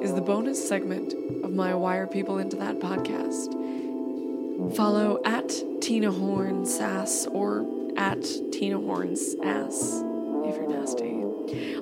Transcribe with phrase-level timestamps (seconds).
[0.00, 1.12] is the bonus segment
[1.44, 3.54] of my Wire People Into That podcast.
[4.76, 7.66] Follow at Tina Horn Sass or
[7.96, 8.22] at
[8.52, 10.02] Tina Horn's Ass
[10.44, 11.24] if you're nasty.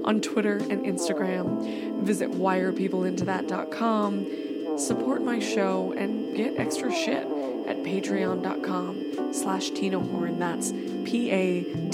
[0.04, 7.26] On Twitter and Instagram, visit whyarepeopleintothat.com, support my show, and get extra shit
[7.66, 10.38] at patreon.com slash Tina Horn.
[10.38, 10.72] That's
[11.04, 11.86] P-A-T-R-E-O-N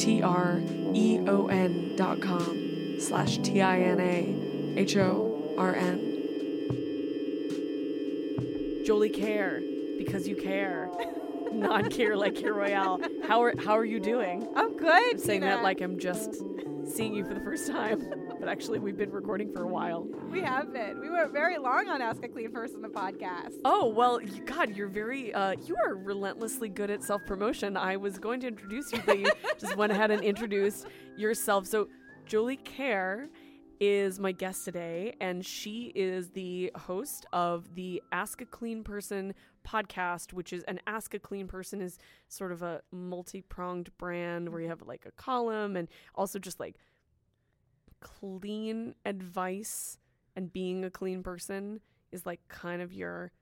[1.97, 6.12] dot com slash T-I-N-A-H-O-R-N.
[8.85, 9.61] Jolie Kerr,
[9.99, 10.91] because you care.
[11.53, 12.99] Non care like Kir Royale.
[13.29, 14.49] How are how are you doing?
[14.57, 14.89] I'm good.
[14.91, 15.57] I'm saying Tina.
[15.57, 16.43] that like I'm just
[16.89, 18.03] seeing you for the first time.
[18.41, 20.07] But actually we've been recording for a while.
[20.31, 20.99] we have been.
[20.99, 23.57] We went very long on Ask a Clean Person, the podcast.
[23.67, 27.77] Oh well, you, God, you're very, uh, you are relentlessly good at self promotion.
[27.77, 29.31] I was going to introduce you, but you
[29.61, 30.87] just went ahead and introduced
[31.19, 31.67] yourself.
[31.67, 31.89] So,
[32.25, 33.29] Jolie Kerr
[33.85, 39.35] is my guest today, and she is the host of the Ask a Clean Person
[39.67, 44.51] podcast, which is an Ask a Clean Person is sort of a multi pronged brand
[44.51, 46.77] where you have like a column and also just like
[47.99, 49.99] clean advice
[50.37, 51.81] and being a clean person
[52.13, 53.33] is like kind of your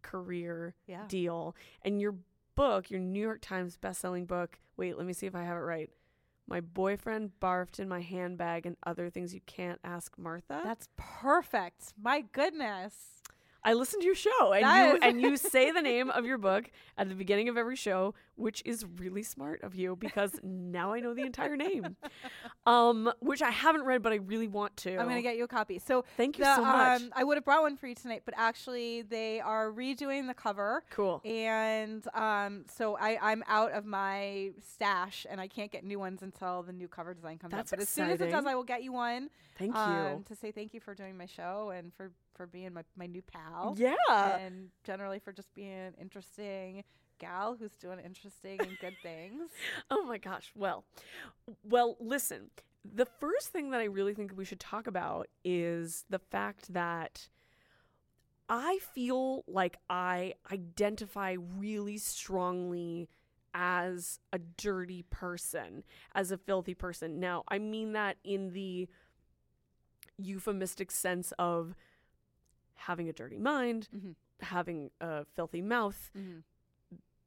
[0.00, 1.04] career Yeah.
[1.08, 1.54] deal.
[1.82, 2.14] And your
[2.54, 5.60] book, your New York Times bestselling book, wait, let me see if I have it
[5.60, 5.90] right.
[6.50, 10.60] My boyfriend barfed in my handbag and other things you can't ask Martha.
[10.64, 11.94] That's perfect.
[12.02, 12.94] My goodness.
[13.62, 16.24] I listened to your show and That you is- and you say the name of
[16.24, 20.38] your book at the beginning of every show, which is really smart of you because
[20.42, 21.96] now I know the entire name.
[22.66, 24.96] Um, which I haven't read, but I really want to.
[24.96, 25.78] I'm gonna get you a copy.
[25.78, 27.00] So Thank you the, so much.
[27.00, 30.34] Um, I would have brought one for you tonight, but actually they are redoing the
[30.34, 30.84] cover.
[30.90, 31.22] Cool.
[31.24, 36.22] And um, so I, I'm out of my stash, and I can't get new ones
[36.22, 37.78] until the new cover design comes That's out.
[37.78, 38.44] But as soon as it does.
[38.46, 39.30] I will get you one.
[39.58, 40.24] Thank um, you.
[40.28, 43.20] To say thank you for doing my show and for for being my, my new
[43.20, 43.76] pal.
[43.76, 44.38] Yeah.
[44.38, 46.84] and generally for just being an interesting
[47.18, 49.50] gal who's doing interesting and good things.
[49.90, 50.50] Oh my gosh.
[50.56, 50.84] Well,
[51.62, 52.48] well, listen.
[52.82, 57.28] The first thing that I really think we should talk about is the fact that
[58.48, 63.10] I feel like I identify really strongly
[63.52, 65.84] as a dirty person,
[66.14, 67.20] as a filthy person.
[67.20, 68.88] Now, I mean that in the
[70.16, 71.74] euphemistic sense of
[72.80, 74.14] having a dirty mind, Mhm.
[74.40, 76.42] having a filthy mouth, Mhm.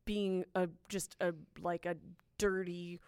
[0.06, 1.96] being a just a like a
[2.38, 3.00] dirty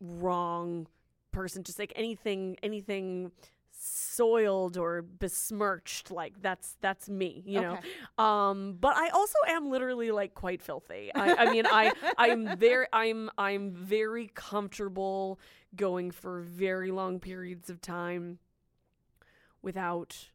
[0.00, 0.86] wrong
[1.30, 3.30] person just like anything anything
[3.70, 7.80] soiled or besmirched like that's that's me you Okay.
[8.18, 12.56] know um but i also am literally like quite filthy i, I mean i i'm
[12.56, 15.38] very i'm i'm very comfortable
[15.76, 18.38] going for very long periods of time
[19.62, 20.28] without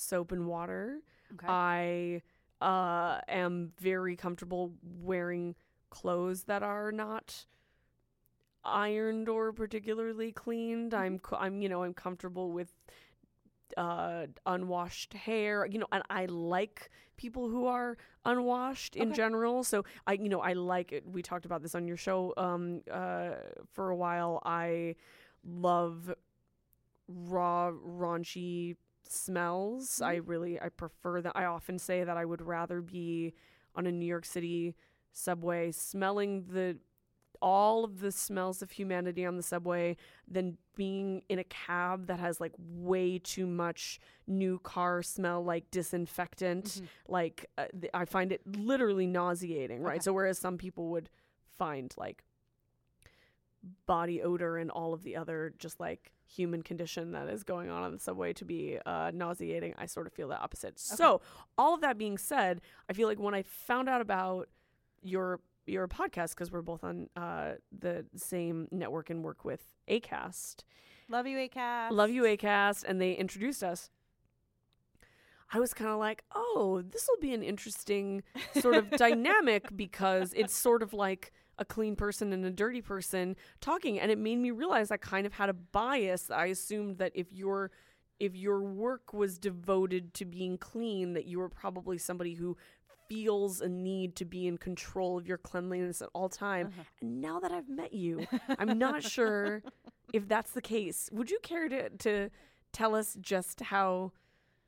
[0.00, 1.00] soap and water
[1.34, 1.48] Okay.
[1.48, 2.22] I
[2.60, 5.54] uh, am very comfortable wearing
[5.90, 7.46] clothes that are not
[8.64, 10.92] ironed or particularly cleaned.
[10.92, 11.02] Mm-hmm.
[11.02, 12.72] I'm I'm you know I'm comfortable with
[13.76, 15.66] uh, unwashed hair.
[15.66, 19.14] You know, and I like people who are unwashed in Okay.
[19.14, 19.64] general.
[19.64, 21.04] So I you know I like it.
[21.06, 23.32] We talked about this on your show um uh
[23.72, 24.42] for a while.
[24.44, 24.96] I
[25.44, 26.12] love
[27.08, 28.76] raw raunchy
[29.08, 30.00] smells.
[30.00, 31.32] I really I prefer that.
[31.34, 33.34] I often say that I would rather be
[33.74, 34.74] on a New York City
[35.12, 36.78] subway smelling the
[37.42, 39.96] all of the smells of humanity on the subway
[40.28, 45.70] than being in a cab that has like way too much new car smell like
[45.70, 50.04] disinfectant like uh, th- i find it literally nauseating right Okay.
[50.04, 51.08] so whereas some people would
[51.56, 52.24] find like
[53.86, 57.82] body odor and all of the other just like human condition that is going on
[57.82, 59.74] on the subway to be uh, nauseating.
[59.76, 60.78] I sort of feel the opposite.
[60.78, 61.20] So
[61.58, 64.48] all of that being said, I feel like when I found out about
[65.02, 70.64] your your podcast because we're both on uh, the same network and work with Acast.
[71.08, 71.90] Love you, Acast.
[71.90, 73.90] Love you, Acast, and they introduced us.
[75.52, 78.22] I was kind of like, oh, this will be an interesting
[78.60, 83.36] sort of dynamic because it's sort of like a clean person and a dirty person
[83.60, 86.30] talking, and it made me realize I kind of had a bias.
[86.30, 87.70] I assumed that if your
[88.18, 92.56] if your work was devoted to being clean, that you were probably somebody who
[93.08, 96.68] feels a need to be in control of your cleanliness at all time.
[96.68, 96.82] Uh-huh.
[97.00, 98.26] And now that I've met you,
[98.58, 99.62] I'm not sure
[100.12, 101.08] if that's the case.
[101.12, 102.30] Would you care to to
[102.72, 104.12] tell us just how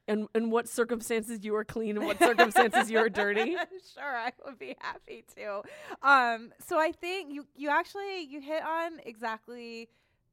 [0.09, 3.57] and in what circumstances you are clean and what circumstances you are dirty?
[3.95, 5.63] sure, I would be happy to.
[6.03, 9.89] Um, so I think you you actually you hit on exactly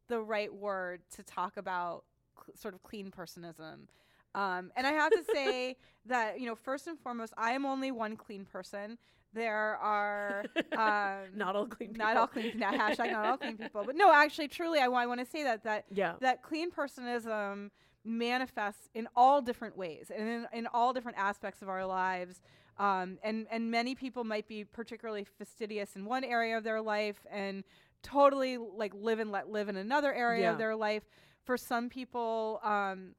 [0.08, 2.04] the right word to talk about
[2.36, 3.88] cl- sort of clean personism.
[4.36, 5.76] Um, and I have to say
[6.08, 8.98] that you know first and foremost, I am only one clean person.
[9.32, 10.44] There are
[10.76, 12.06] um, not all clean people.
[12.08, 15.20] not all clean no, hashtag not all clean people, but no, actually, truly, I, want
[15.20, 16.14] to say that that Yeah.
[16.22, 17.70] that clean personism
[18.06, 22.42] manifests in all different ways and in, in all different aspects of our lives.
[22.78, 27.26] Um, and, and many people might be particularly fastidious in one area of their life
[27.30, 27.64] and
[28.02, 30.52] totally like live and let live in another area Yeah.
[30.54, 31.04] of their life.
[31.44, 33.16] For some people, um,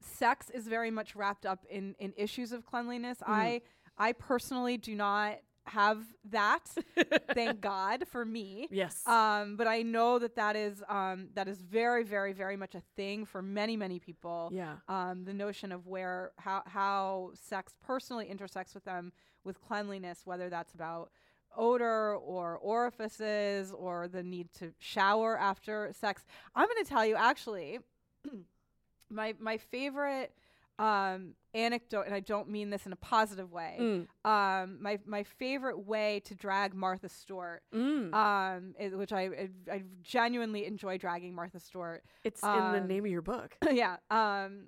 [0.00, 3.18] sex is very much wrapped up in, in issues of cleanliness.
[3.26, 3.62] I,
[3.96, 6.62] I personally do not have that.
[7.34, 8.68] Thank God for me.
[8.70, 9.06] Yes.
[9.06, 12.82] Um, but I know that that is um, that is very, very, very much a
[12.96, 14.50] thing for many, many people.
[14.52, 14.76] yeah.
[14.88, 19.12] Um, the notion of where how how sex personally intersects with them
[19.44, 21.10] with cleanliness, whether that's about
[21.56, 26.24] odor or orifices or the need to shower after sex.
[26.54, 27.78] I'm going to tell you actually,
[29.10, 30.32] my my favorite
[30.78, 33.76] um, anecdote, and I don't mean this in a positive way.
[33.80, 34.06] Mm.
[34.30, 38.12] Um, my my favorite way to drag Martha Stewart Mm.
[38.14, 42.04] um, i- which I, I I genuinely enjoy dragging Martha Stewart.
[42.24, 43.56] it's in the um, name of your book.
[43.70, 44.64] yeah, um,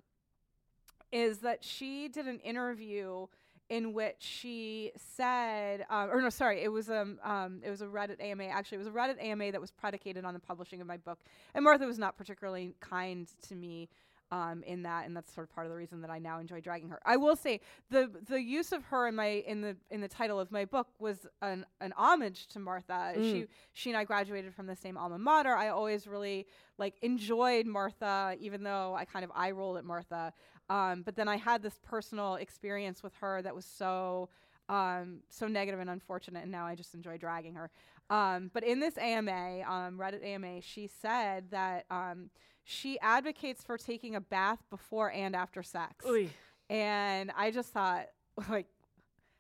[1.13, 3.27] is that she did an interview
[3.71, 7.87] in which she said, um, or no, sorry, it was um, um, it was a
[7.87, 8.45] Reddit AMA.
[8.45, 11.19] Actually, it was a Reddit AMA that was predicated on the publishing of my book,
[11.55, 13.91] and Martha was not particularly kind to me.
[14.31, 16.61] Um, in that, and that's sort of part of the reason that I now enjoy
[16.61, 17.01] dragging her.
[17.07, 20.39] I will say the the use of her in my in the in the title
[20.39, 23.15] of my book was an an homage to Martha.
[23.23, 25.55] She she and I graduated from the same alma mater.
[25.57, 26.47] I always really
[26.77, 30.35] like enjoyed Martha, even though I kind of eye rolled at Martha.
[30.69, 34.29] Um, but then I had this personal experience with her that was so
[34.69, 37.71] um, so negative and unfortunate, and now I just enjoy dragging her.
[38.11, 42.31] Um, but in this AMA, um, Reddit AMA, she said that um,
[42.71, 46.29] she advocates for taking a bath before and after sex, Oy.
[46.69, 48.07] and I just thought,
[48.51, 48.67] like,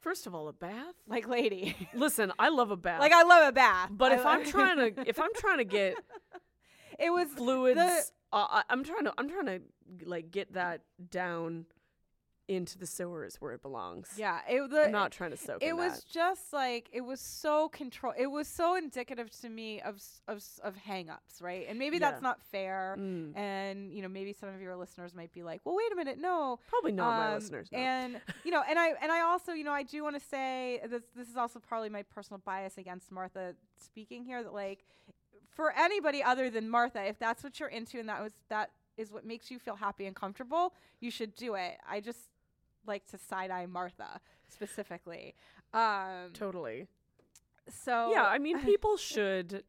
[0.00, 0.94] First of all, a bath.
[1.06, 3.00] like lady, Listen, I love a bath.
[3.00, 5.64] like I love a bath, but I if I'm trying to, if I'm trying to
[5.64, 5.96] get
[6.98, 9.60] it was fluids, the- uh, I'm trying to, I'm trying to
[10.06, 11.66] like get that down
[12.48, 14.08] into the sewers where it belongs.
[14.16, 15.62] yeah, it the I'm not trying to soak.
[15.62, 16.04] it was that.
[16.10, 20.74] just like it was so control it was so indicative to me of of of
[20.76, 22.10] hang-ups right and maybe Yeah.
[22.10, 23.36] that's not fair Mm.
[23.36, 26.18] and you know maybe some of your listeners might be like well wait a minute
[26.18, 27.68] no Probably not my Um, listeners.
[27.70, 27.78] No.
[27.78, 30.80] and you know and i and i also you know i do want to say
[30.88, 34.86] this this is also probably my personal bias against martha speaking here that like
[35.50, 39.12] for anybody other than martha if that's what you're into and that was that is
[39.12, 42.18] what makes you feel happy and comfortable you should do it i just
[42.88, 45.34] like to side-eye martha specifically
[45.74, 46.86] um totally.
[47.68, 49.62] so Yeah, I mean, people should.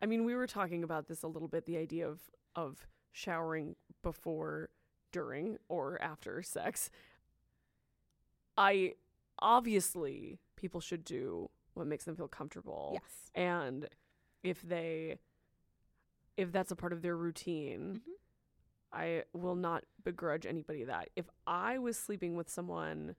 [0.00, 1.66] I mean, we were talking about this a little bit.
[1.66, 2.20] The idea of
[2.56, 4.70] of showering before,
[5.12, 6.90] during, or after sex.
[8.56, 8.94] I
[9.38, 12.90] obviously people should do what makes them feel comfortable.
[12.94, 13.88] yes and
[14.42, 15.18] if they
[16.36, 18.12] if that's a part of their routine Mhm.
[18.92, 21.10] I will not begrudge anybody that.
[21.16, 23.14] If i was sleeping with someone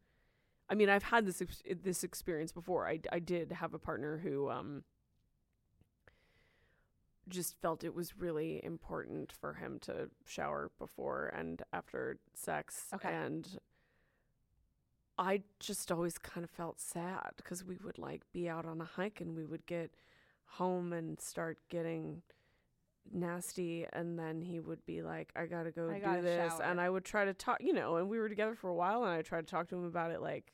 [0.69, 2.87] i mean i've had this ex- this experience before.
[2.87, 4.83] I, I did have a partner who um
[7.29, 12.87] just felt it was really important for him to shower before and after sex.
[12.93, 13.13] Okay.
[13.13, 13.59] and
[15.17, 18.85] i just always kind of felt sad because we would like be out on a
[18.85, 19.91] hike and we would get
[20.57, 22.21] home and start getting
[23.11, 26.63] nasty and then he would be like i gotta go I do gotta this shower.
[26.63, 29.03] and i would try to talk you know and we were together for a while
[29.03, 30.53] and i tried to talk to him about it like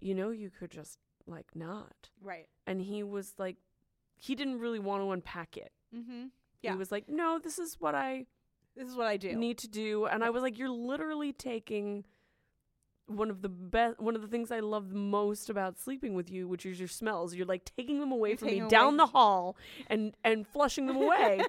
[0.00, 2.10] you know you could just like not.
[2.20, 2.48] Right.
[2.66, 3.56] And he was like
[4.16, 5.72] he didn't really want to unpack it.
[5.94, 6.26] Mm-hmm.
[6.62, 6.72] Yeah.
[6.72, 8.26] he was like no this is what i
[8.76, 9.34] this is what i do.
[9.34, 12.04] need to do and i was like you're literally taking
[13.08, 16.30] one of the best one of the things I love the most about sleeping with
[16.30, 17.34] you, which is your smells.
[17.34, 19.56] You're like taking them away You're from me away down the hall
[19.88, 21.42] and and flushing them away.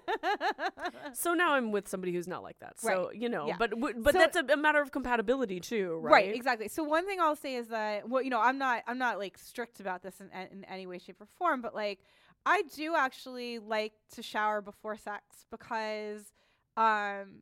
[1.14, 2.80] so now I'm with somebody who's not like that.
[2.80, 3.16] So Right.
[3.16, 3.58] you know, Yeah.
[3.58, 6.12] but w- but So- that's a, a matter of compatibility too, right?
[6.12, 6.68] Right, exactly.
[6.68, 9.38] So one thing I'll say is that well, you know, I'm not I'm not like
[9.38, 12.00] strict about this in, in any way, shape, or form, but like
[12.46, 16.34] I do actually like to shower before sex because,
[16.76, 17.42] um,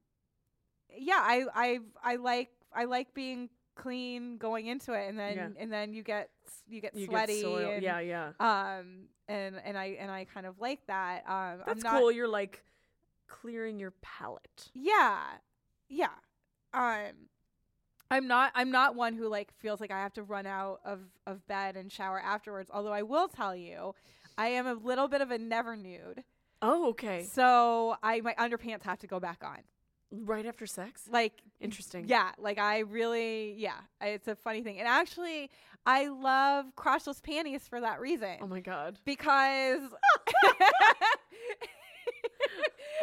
[0.95, 5.49] yeah, I I I like I like being clean going into it, and then Yeah.
[5.61, 6.29] and then you get
[6.67, 8.31] you get You sweaty, get and, Yeah, yeah.
[8.39, 11.23] um, and and I and I kind of like that.
[11.27, 12.11] Um, That's I'm not, cool.
[12.11, 12.63] You're like
[13.27, 14.69] clearing your palate.
[14.73, 15.19] Yeah.
[15.89, 16.09] Yeah.
[16.73, 17.27] Um
[18.09, 20.99] I'm not I'm not one who like feels like I have to run out of
[21.25, 23.95] of bed and shower afterwards, although I will tell you
[24.37, 26.23] I am a little bit of a never nude.
[26.61, 27.23] Oh, okay.
[27.23, 29.59] So I my underpants have to go back on.
[30.11, 31.03] Right after sex.
[31.09, 32.05] Like Interesting.
[32.07, 34.79] yeah, like I really yeah, it's a funny thing.
[34.79, 35.49] And actually
[35.85, 38.37] I love crotchless panties for that reason.
[38.41, 38.99] Oh my god.
[39.05, 39.81] because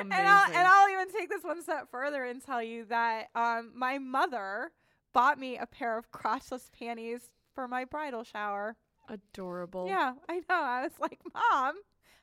[0.01, 3.73] and I'll and I'll even take this one step further and tell you that um
[3.75, 4.71] my mother
[5.13, 8.77] bought me a pair of crotchless panties for my bridal shower.
[9.09, 9.87] Adorable.
[9.89, 10.43] Yeah, I know.
[10.51, 11.75] I was like, "Mom,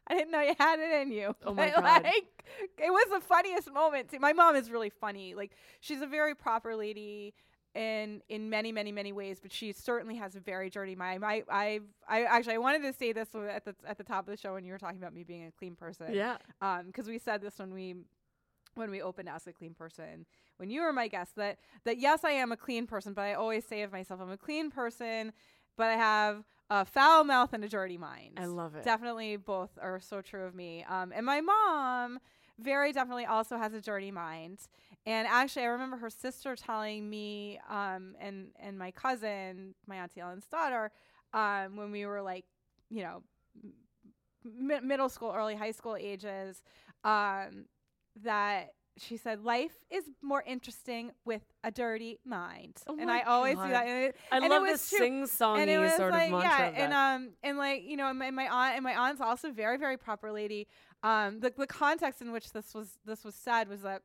[0.08, 2.04] I didn't know you had it in you." Oh my But, God.
[2.04, 2.46] Like,
[2.78, 4.10] it was the funniest moment.
[4.12, 4.20] too.
[4.20, 5.36] My mom is really funny.
[5.36, 7.34] Like, she's a very proper lady
[7.74, 11.26] in in many many many ways, but she certainly has a very dirty mind.
[11.26, 14.32] I I I actually I wanted to say this at the at the top of
[14.32, 16.38] the show when you were talking about me being a clean person Yeah.
[16.62, 17.96] um because we said this when we
[18.76, 20.26] when we opened ask a clean person
[20.58, 23.34] when you were my guest that that yes i am a clean person but i
[23.34, 25.32] always say of myself i'm a clean person
[25.78, 28.34] but i have a foul mouth and a dirty mind.
[28.38, 28.84] I love it.
[28.84, 30.84] definitely both are so true of me.
[30.90, 32.20] Um and my mom
[32.60, 34.60] very definitely also has a dirty mind.
[35.06, 40.22] And actually i remember her sister telling me um and and my cousin my auntie
[40.22, 40.92] ellen's daughter
[41.34, 42.46] um when we were like
[42.90, 43.22] you know
[44.44, 46.62] mi- middle school, early high school ages,
[47.04, 47.66] um,
[48.24, 53.56] that she said life is more interesting with a dirty mind, Oh and I always
[53.56, 53.66] God.
[53.66, 53.88] do that.
[53.88, 56.40] And it, I and it love was this sing-songy and it was sort like of
[56.40, 56.50] mantra.
[56.50, 59.52] yeah, of and um, and like you know, my, my aunt and my aunt's also
[59.52, 60.68] very very proper lady.
[61.04, 64.02] Um, the the context in which this was this was said was that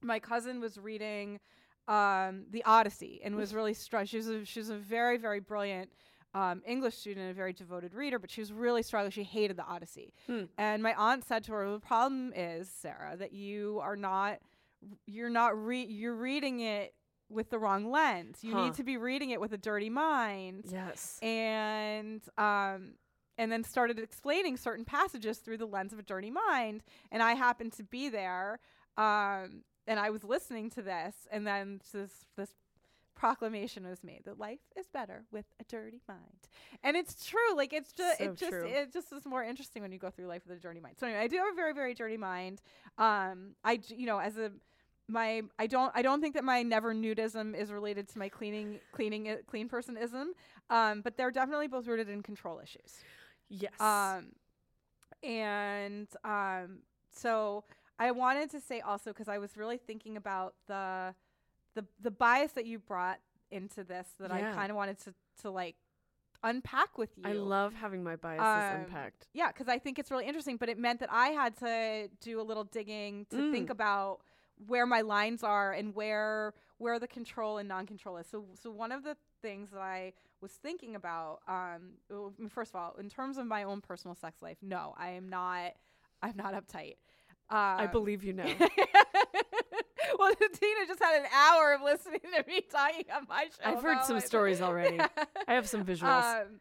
[0.00, 1.40] my cousin was reading
[1.88, 4.06] um the Odyssey and was really struck.
[4.06, 5.90] She was a, she was a very very brilliant
[6.34, 9.10] um, English student a very devoted reader, but she was really struggling.
[9.12, 10.12] She hated the Odyssey.
[10.26, 10.44] Hmm.
[10.58, 14.38] And my aunt said to her, "The problem is, Sarah, that you are not
[15.06, 16.94] you're not re- you're reading it
[17.30, 18.44] with the wrong lens.
[18.44, 18.64] You Huh.
[18.64, 21.18] need to be reading it with a dirty mind." yes.
[21.22, 22.94] And um
[23.38, 26.82] and then started explaining certain passages through the lens of a dirty mind.
[27.10, 28.60] And I happened to be there,
[28.96, 32.50] um, and I was listening to this, and then this this
[33.14, 36.48] proclamation was made that life is better with a dirty mind.
[36.82, 37.56] And it's true.
[37.56, 38.66] Like it's just So it just true.
[38.66, 40.96] it just is more interesting when you go through life with a dirty mind.
[40.98, 42.60] So anyway, I do have a very very dirty mind.
[42.98, 44.52] Um, I you know as a
[45.08, 48.80] my I don't I don't think that my never nudism is related to my cleaning
[48.92, 50.28] cleaning it, clean personism.
[50.70, 52.94] Um, but they're definitely both rooted in control issues.
[53.48, 53.78] Yes.
[53.80, 54.32] Um,
[55.22, 56.78] and um,
[57.12, 57.64] so
[57.98, 61.14] I wanted to say also because I was really thinking about the
[61.74, 65.50] the the bias that you brought into this that I kind of wanted to to
[65.50, 65.76] like
[66.42, 67.24] unpack with you.
[67.26, 69.28] I love having my biases Um, unpacked.
[69.32, 72.40] Yeah, because I think it's really interesting, but it meant that I had to do
[72.40, 73.50] a little digging to Mm.
[73.52, 74.20] think about
[74.66, 78.26] where my lines are and where where the control and non-control is.
[78.26, 81.94] So so one of the things that I was thinking about, um,
[82.50, 85.74] first of all, in terms of my own personal sex life, no, I am not.
[86.22, 86.96] I'm not uptight.
[87.50, 88.44] I Um, believe you know.
[90.18, 93.70] well, Tina just had an hour of listening to me talking on my show.
[93.70, 94.98] I've heard some stories already.
[95.00, 96.42] I have some visuals.
[96.42, 96.60] um,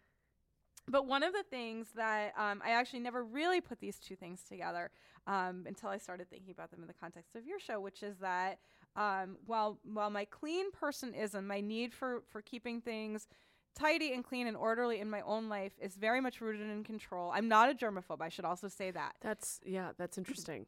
[0.87, 4.41] but one of the things that um, I actually never really put these two things
[4.43, 4.91] together
[5.27, 8.17] um, until I started thinking about them in the context of your show, which is
[8.17, 8.59] that
[8.95, 13.27] um, while while my clean personism, my need for for keeping things
[13.75, 17.31] tidy and clean and orderly in my own life is very much rooted in control.
[17.33, 18.21] I'm not a germaphobe.
[18.21, 19.15] I should also say that.
[19.21, 20.65] that's yeah, that's interesting.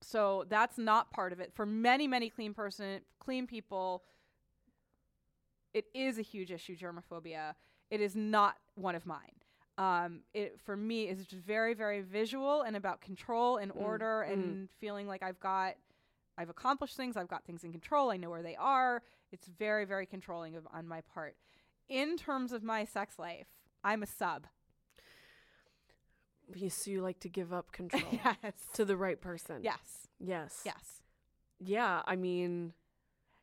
[0.00, 1.52] So that's not part of it.
[1.54, 4.04] For many, many clean person, clean people,
[5.74, 6.76] it is a huge issue.
[6.76, 7.54] Germophobia.
[7.90, 9.32] It is not one of mine.
[9.76, 14.26] Um, it for me is just very, very visual and about control and Mm, order
[14.28, 14.32] mm.
[14.32, 15.74] and feeling like I've got,
[16.36, 17.16] I've accomplished things.
[17.16, 18.10] I've got things in control.
[18.10, 19.02] I know where they are.
[19.30, 21.36] It's very, very controlling of on my part.
[21.88, 23.46] In terms of my sex life,
[23.82, 24.46] I'm a sub.
[26.70, 28.54] So you like to give up control yes.
[28.74, 29.60] to the right person.
[29.62, 30.08] Yes.
[30.18, 30.62] Yes.
[30.64, 31.02] Yes.
[31.60, 32.02] Yeah.
[32.06, 32.72] I mean,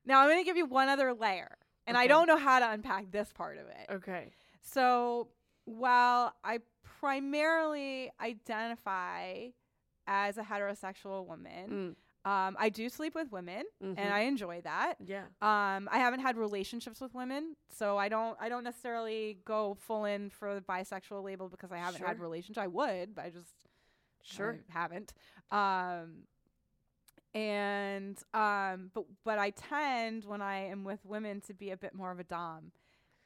[0.06, 1.58] Now I'm going to give you one other layer.
[1.88, 3.94] And I don't know how to unpack this part of it.
[3.94, 4.32] Okay.
[4.62, 5.28] So
[5.66, 6.60] while I
[7.00, 9.50] primarily identify
[10.08, 11.96] as a heterosexual woman, Mm.
[12.26, 13.96] Um, I do sleep with women Mhm.
[13.98, 14.96] and I enjoy that.
[15.00, 15.26] Yeah.
[15.42, 20.06] Um, I haven't had relationships with women, so I don't I don't necessarily go full
[20.06, 22.24] in for the bisexual label because I haven't had Sure.
[22.24, 22.58] relationships.
[22.64, 23.54] I would, but I just
[24.24, 24.60] Sure.
[24.70, 25.14] I haven't.
[25.52, 26.24] Um,
[27.34, 31.94] and um, but but I tend when I am with women to be a bit
[31.94, 32.72] more of a dom,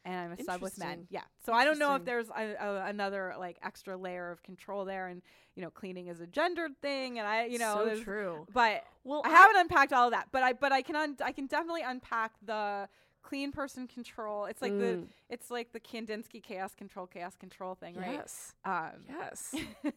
[0.05, 1.07] and I'm a sub with men.
[1.09, 1.21] Yeah.
[1.45, 5.07] So I don't know if there's a, a, another like extra layer of control there,
[5.07, 5.21] and
[5.55, 8.47] you know, cleaning is a gendered thing, and I you know, so true.
[8.53, 11.31] but Well, I haven't unpacked all of that, but I but I can un- I
[11.31, 12.87] can definitely unpack the
[13.21, 14.45] clean person control.
[14.45, 15.07] It's like the Mm.
[15.29, 18.13] it's like the Kandinsky chaos control chaos control thing, right?
[18.13, 18.53] Yes.
[18.65, 19.55] Um, Yes.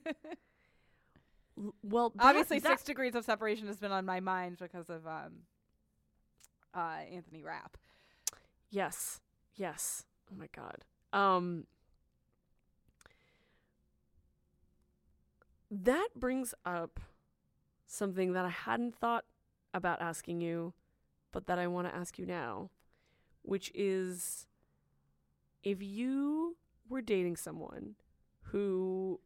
[1.83, 5.07] Well, that- obviously, that- six degrees of separation has been on my mind because of
[5.07, 5.43] um,
[6.75, 7.77] uh, Anthony Rapp.
[8.71, 9.21] Yes.
[9.55, 10.05] Yes.
[10.31, 10.85] Oh my god.
[11.13, 11.67] Um
[15.71, 17.01] That brings up
[17.87, 19.25] something that I hadn't thought
[19.75, 20.75] about asking you,
[21.33, 22.71] but that I want to ask you now,
[23.43, 24.47] which is
[25.63, 26.57] if you
[26.89, 27.95] were dating someone
[28.47, 29.21] who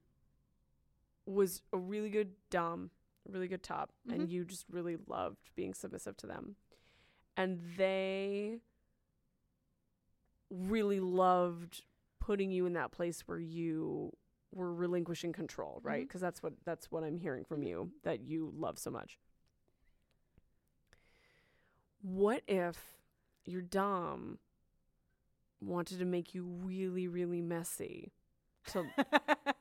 [1.24, 2.90] was a really good dom,
[3.28, 4.30] a really good top, and Mhm.
[4.30, 6.56] you just really loved being submissive to them,
[7.36, 8.60] and they
[10.50, 11.82] really loved
[12.20, 14.12] putting you in that place where you
[14.52, 15.98] were relinquishing control, right?
[15.98, 16.02] Mm-hmm.
[16.04, 17.68] Because that's what that's what I'm hearing from mm-hmm.
[17.68, 19.18] you that you love so much.
[22.02, 22.76] What if
[23.44, 24.38] your dom
[25.60, 28.12] wanted to make you really really messy
[28.68, 28.84] to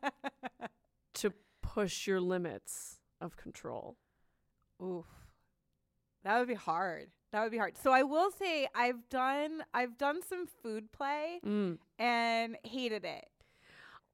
[1.13, 3.97] to push your limits of control?
[4.83, 5.05] Oof.
[6.23, 7.09] That would be hard.
[7.35, 7.77] That would be hard.
[7.77, 11.79] So I will say I've done I've done some food play Mm.
[11.99, 13.27] and hated it.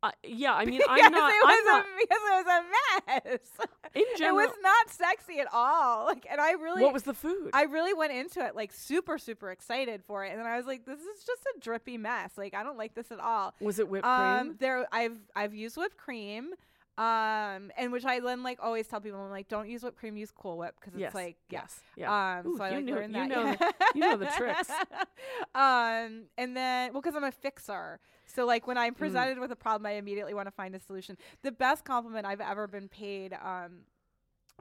[0.03, 1.29] Uh, yeah, I mean, I'm not.
[1.31, 3.67] it I'm was not a, because it was a mess.
[3.93, 4.39] in general.
[4.39, 6.05] it was not sexy at all.
[6.11, 7.51] Like, and I really, what was the food?
[7.53, 10.65] I really went into it like super, super excited for it, and then I was
[10.65, 12.31] like, "This is just a drippy mess.
[12.37, 14.55] Like, I don't like this at all." was it whipped Um, cream?
[14.59, 16.53] there, I've I've used whipped cream,
[16.97, 20.17] um, and which I then like always tell people, I'm like, "Don't use whipped cream,
[20.17, 21.61] use Cool Whip," because Yes, it's like, yeah.
[21.61, 22.39] yes, yeah.
[22.39, 24.69] Um, Ooh, so I you like knew- learned you know the- you know the tricks.
[25.55, 28.81] um, and then, well, because I'm a fixer, so like when Mm.
[28.81, 31.17] I'm presented with a problem, I immediately want to find a solution.
[31.43, 33.81] The best compliment I've ever been paid um,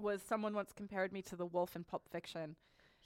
[0.00, 2.56] was someone once compared me to the wolf in Pulp Fiction,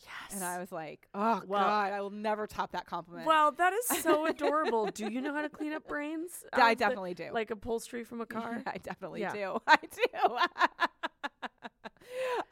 [0.00, 0.34] yes.
[0.34, 3.72] and I was like, "Oh Well- God, I will never top that compliment." well, that
[3.72, 4.86] is so adorable.
[4.86, 6.44] do you know how to clean up brains?
[6.56, 7.30] Yeah, I the- definitely do.
[7.32, 8.62] like upholstery from a car.
[8.66, 9.32] I definitely Yeah.
[9.32, 9.58] do.
[9.66, 10.36] I do.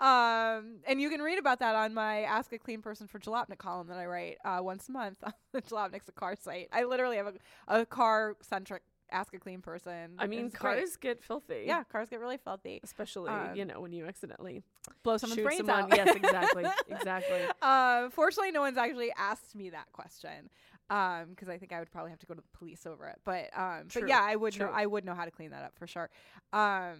[0.04, 3.58] um, and you can read about that on my Ask a Clean Person for Jalopnik
[3.58, 6.68] column that I write uh, once a month on the Jalopnik's a car site.
[6.72, 7.28] I literally have
[7.68, 10.14] a, a car centric Ask a Clean Person.
[10.18, 10.78] I mean, It's great.
[10.78, 11.64] cars get filthy.
[11.66, 12.80] Yeah, cars get really filthy.
[12.82, 14.62] especially Um, you know when you accidentally
[15.02, 15.92] Blow someone's brains someone.
[15.92, 15.96] out.
[15.96, 17.40] Yes, exactly, exactly.
[17.60, 20.50] Uh, fortunately, no one's actually asked me that question.
[20.90, 23.18] Um, because I think I would probably have to go to the police over it.
[23.24, 24.70] But um, True, but yeah, I would know.
[24.72, 26.10] I would know how to clean that up for sure.
[26.52, 26.96] Um,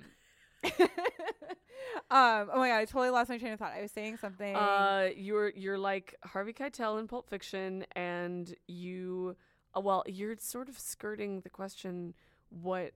[2.10, 2.48] um.
[2.52, 3.72] Oh my god, I totally lost my train of thought.
[3.76, 4.54] I was saying something.
[4.54, 9.36] Uh, you're you're like Harvey Keitel in Pulp Fiction, and you,
[9.76, 12.14] uh, well, you're sort of skirting the question.
[12.50, 12.92] What?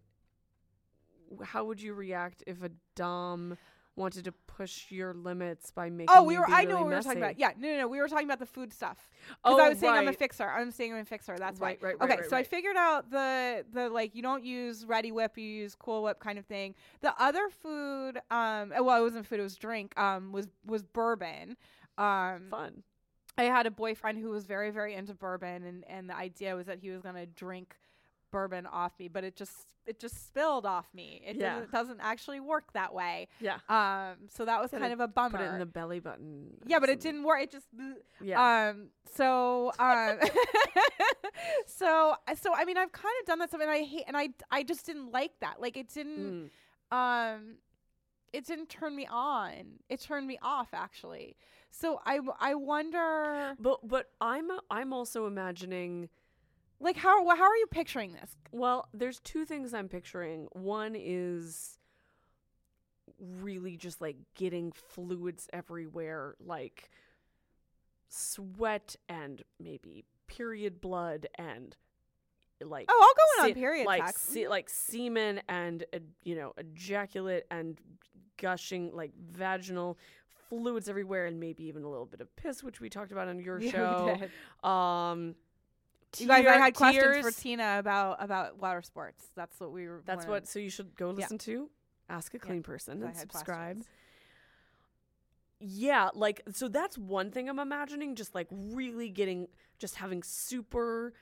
[1.43, 3.57] How would you react if a dom
[3.97, 6.15] wanted to push your limits by making?
[6.15, 6.47] oh, we were.
[6.49, 7.39] I really know what we were talking about.
[7.39, 7.89] Yeah, no, no, no.
[7.89, 9.09] We were talking about the food stuff.
[9.43, 10.19] Because Oh, I was saying I'm a right.
[10.19, 10.49] fixer.
[10.49, 11.37] I'm saying I'm a fixer.
[11.39, 11.89] That's Right, why.
[11.89, 12.47] right, right, okay, right, so I right.
[12.47, 16.45] figured out the the like you don't use Reddi-wip, you use Cool Whip kind of
[16.47, 16.75] thing.
[17.01, 19.99] The other food, um, uh, well, it wasn't food, it was drink.
[19.99, 21.57] Um, was was bourbon.
[21.99, 22.83] Um, Fun.
[23.39, 26.67] I had a boyfriend who was very very into bourbon, and and the idea was
[26.67, 27.77] that he was gonna drink
[28.31, 29.53] bourbon off me, but it just
[29.87, 31.23] it just spilled off me.
[31.25, 31.55] It Yeah.
[31.55, 33.29] doesn't, doesn't actually work that way.
[33.41, 33.59] Yeah.
[33.69, 35.39] Um, so that was Gotta kind of a bummer.
[35.39, 36.57] Put it in the belly button.
[36.67, 37.41] yeah, but it didn't work.
[37.43, 37.67] It just.
[38.21, 38.71] Yeah.
[38.71, 38.89] Um.
[39.15, 39.73] So.
[39.79, 40.19] Um.
[41.67, 42.15] so.
[42.41, 42.55] So.
[42.55, 44.31] I mean, I've kind of done that stuff, and I hate, and I.
[44.51, 45.61] I just didn't like that.
[45.61, 46.51] Like, it didn't.
[46.93, 47.35] Mm.
[47.37, 47.55] Um.
[48.33, 49.79] It didn't turn me on.
[49.89, 51.37] It turned me off, actually.
[51.79, 53.55] So I I wonder.
[53.61, 56.09] But but I'm I'm also imagining.
[56.79, 57.27] Like, how.
[57.27, 58.37] How are you picturing this?
[58.53, 60.49] Well, there's two things I'm picturing.
[60.53, 61.79] One is
[63.19, 66.91] really just like getting fluids everywhere, like
[68.09, 71.77] sweat and maybe period blood and
[72.63, 76.37] like Oh, I'll go in se- on period like se- like semen and uh, you
[76.37, 77.79] know ejaculate and
[78.41, 79.99] gushing like vaginal
[80.49, 83.39] fluids everywhere and maybe even a little bit of piss, which we talked about on
[83.41, 83.71] your Yeah,
[84.63, 84.69] show.
[84.69, 85.35] Um,
[86.19, 87.31] You guys, I had questions for.
[87.31, 89.27] Tina about about water sports.
[89.35, 90.03] That's what we were.
[90.07, 90.47] That's what.
[90.49, 91.15] So you should go Yeah.
[91.17, 91.71] listen to
[92.09, 93.77] Ask a Yeah, Clean Person and subscribe.
[93.77, 93.87] questions.
[95.59, 101.15] Yeah, like so that's one thing I'm imagining just like really getting just having super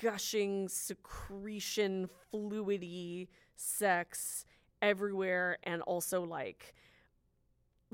[0.00, 4.44] gushing secretion fluidy sex
[4.82, 6.74] everywhere and also like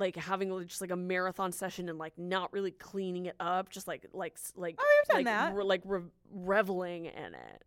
[0.03, 3.87] like having just like a marathon session and like not really cleaning it up just
[3.89, 5.55] like like like Oh, I've done like that.
[5.55, 7.63] re- like re- reveling in it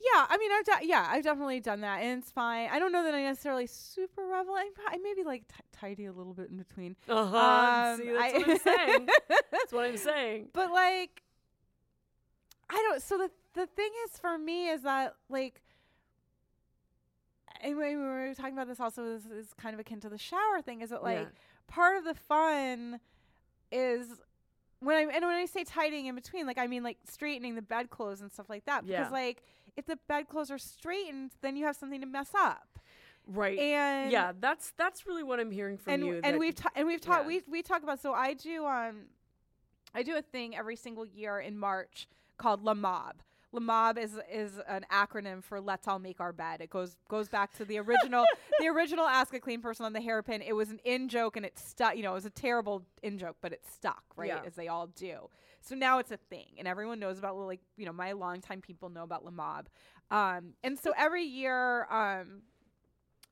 [0.00, 0.78] Yeah, I mean, I've done.
[0.82, 2.68] Yeah, I've definitely done that, and it's fine.
[2.70, 4.54] I don't know that I necessarily super revel.
[4.54, 6.94] I, I maybe like t- tidy a little bit in between.
[7.08, 9.08] uh-huh Um, see that's I- what i'm saying
[9.50, 11.22] that's what i'm saying But like,
[12.70, 13.02] I don't.
[13.02, 15.60] So the the thing is for me is that like,
[17.62, 20.60] anyway, we were talking about this also is, is kind of akin to the shower
[20.62, 20.80] thing.
[20.80, 21.26] Is it like Yeah.
[21.66, 23.00] part of the fun
[23.70, 24.06] is
[24.80, 27.62] when I and when I say tidying in between, like I mean like straightening the
[27.62, 28.84] bedclothes and stuff like that.
[28.86, 28.98] Yeah.
[28.98, 29.42] Because like
[29.76, 32.78] if the bedclothes are straightened, then you have something to mess up.
[33.26, 36.70] right And yeah that's that's really what i'm hearing from and you and we've ta-
[36.74, 37.28] and we've talked yeah.
[37.28, 38.96] we we talk about so I do um
[39.94, 43.14] I do a thing every single year in March called LAMOB.
[43.54, 46.60] LAMOB is is an acronym for Let's All Make Our Bed.
[46.60, 48.24] It goes goes back to the original
[48.60, 50.42] the original Ask a Clean Person on the hairpin.
[50.42, 51.96] It was an in joke and it stuck.
[51.96, 54.42] You know, it was a terrible in joke, but it stuck right Yeah.
[54.46, 55.30] as they all do.
[55.60, 58.90] So now it's a thing, and everyone knows about like you know my longtime people
[58.90, 59.66] know about LAMOB.
[60.10, 62.42] Um, and so every year, um,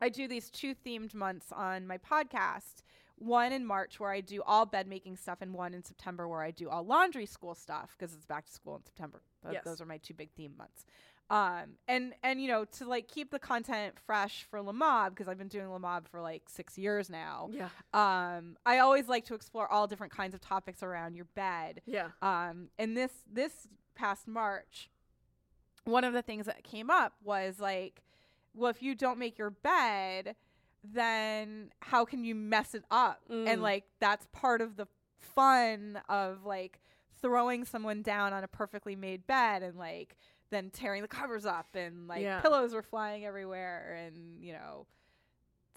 [0.01, 2.83] I do these two themed months on my podcast.
[3.19, 6.43] One in March where I do all bed making stuff, and one in September where
[6.43, 9.23] I do all laundry school stuff because it's back to school in September.
[9.47, 9.65] Th- Yes.
[9.65, 10.85] Those are my two big theme months.
[11.29, 15.39] Um, and and you know to like keep the content fresh for LAMOB because I've
[15.39, 17.51] been doing LAMOB for like six years now.
[17.53, 21.83] yeah Um, I always like to explore all different kinds of topics around your bed.
[21.85, 24.89] yeah Um, and this this past March,
[25.85, 28.03] one of the things that came up was like,
[28.55, 30.37] well, if you don't make your bed,
[30.85, 33.23] then how can you mess it up?
[33.29, 33.49] Mm.
[33.49, 34.87] And like that's part of the
[35.19, 36.79] fun of like
[37.21, 40.17] throwing someone down on a perfectly made bed and like
[40.51, 42.41] then tearing the covers up and like Yeah.
[42.41, 44.87] pillows were flying everywhere and you know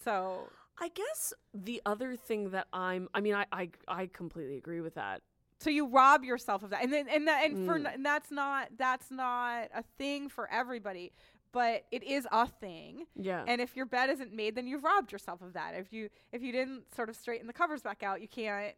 [0.04, 0.49] so
[0.82, 4.95] I guess the other thing that I'm I mean I I, I completely agree with
[4.95, 5.21] that.
[5.60, 7.86] so you rob yourself of that and then and that and for Mm.
[7.86, 11.12] n- and that's not that's not a thing for everybody
[11.52, 13.43] but it is a thing Yeah.
[13.47, 16.41] and if your bed isn't made then you've robbed yourself of that if you if
[16.43, 18.75] you didn't sort of straighten the covers back out you can't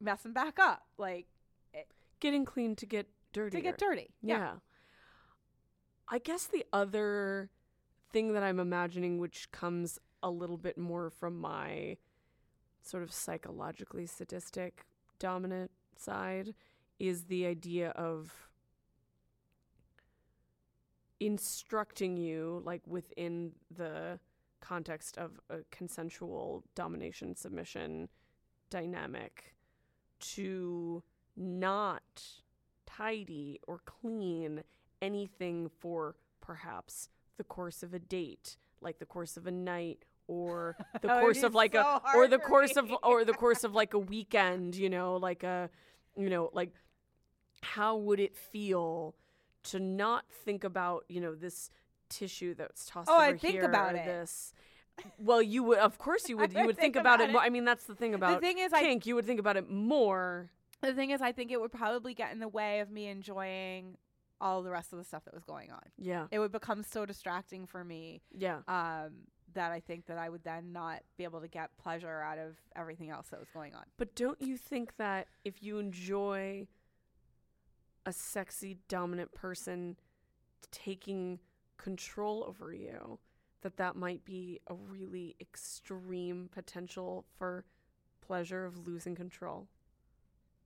[0.00, 1.26] mess them back up like
[2.20, 3.56] Getting clean to get dirty.
[3.56, 4.54] to get dirty Yeah.
[6.08, 7.50] I guess the other
[8.12, 11.96] thing that I'm imagining which comes a little bit more from my
[12.82, 14.84] sort of psychologically sadistic
[15.18, 16.54] dominant side
[16.98, 18.48] is the idea of
[21.20, 24.18] instructing you like within the
[24.60, 28.08] context of a consensual domination submission
[28.70, 29.54] dynamic
[30.18, 31.02] to
[31.36, 32.22] not
[32.86, 34.62] tidy or clean
[35.00, 40.76] anything for perhaps the course of a date like the course of a night or
[41.02, 43.94] the course of like so a or the course of or the course of like
[43.94, 45.70] a weekend you know like a
[46.16, 46.72] you know like
[47.62, 49.14] how would it feel
[49.62, 51.70] to not think about you know this
[52.08, 54.04] tissue that's tossed Oh, over I'd think here about it.
[54.04, 54.52] this
[55.18, 57.42] well you would of course you would I you would think, about, it, more.
[57.42, 57.46] it.
[57.46, 59.56] i mean that's the thing about the thing is, I- kink you would think about
[59.56, 62.90] it more the thing is i think it would probably get in the way of
[62.90, 63.96] me enjoying
[64.40, 67.04] all the rest of the stuff that was going on yeah it would become so
[67.04, 69.10] distracting for me yeah um,
[69.54, 72.56] that I think that I would then not be able to get pleasure out of
[72.76, 73.84] everything else that was going on.
[73.96, 76.66] But don't you think that if you enjoy
[78.06, 79.96] a sexy dominant person
[80.70, 81.40] taking
[81.76, 83.18] control over you,
[83.62, 87.64] that that might be a really extreme potential for
[88.20, 89.68] pleasure of losing control?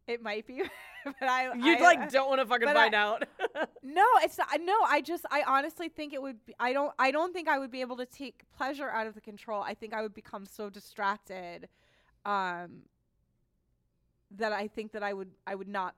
[0.07, 0.61] It might be,
[1.05, 3.25] but I You I- like don't want to fucking find I- out.
[3.83, 4.77] no, it's not, no.
[4.87, 6.45] I just I honestly think it would.
[6.45, 6.93] Be, I don't.
[6.99, 9.63] I don't think I would be able to take pleasure out of the control.
[9.63, 11.69] I think I would become so distracted,
[12.27, 12.83] um,
[14.33, 15.95] that I think that I would I would not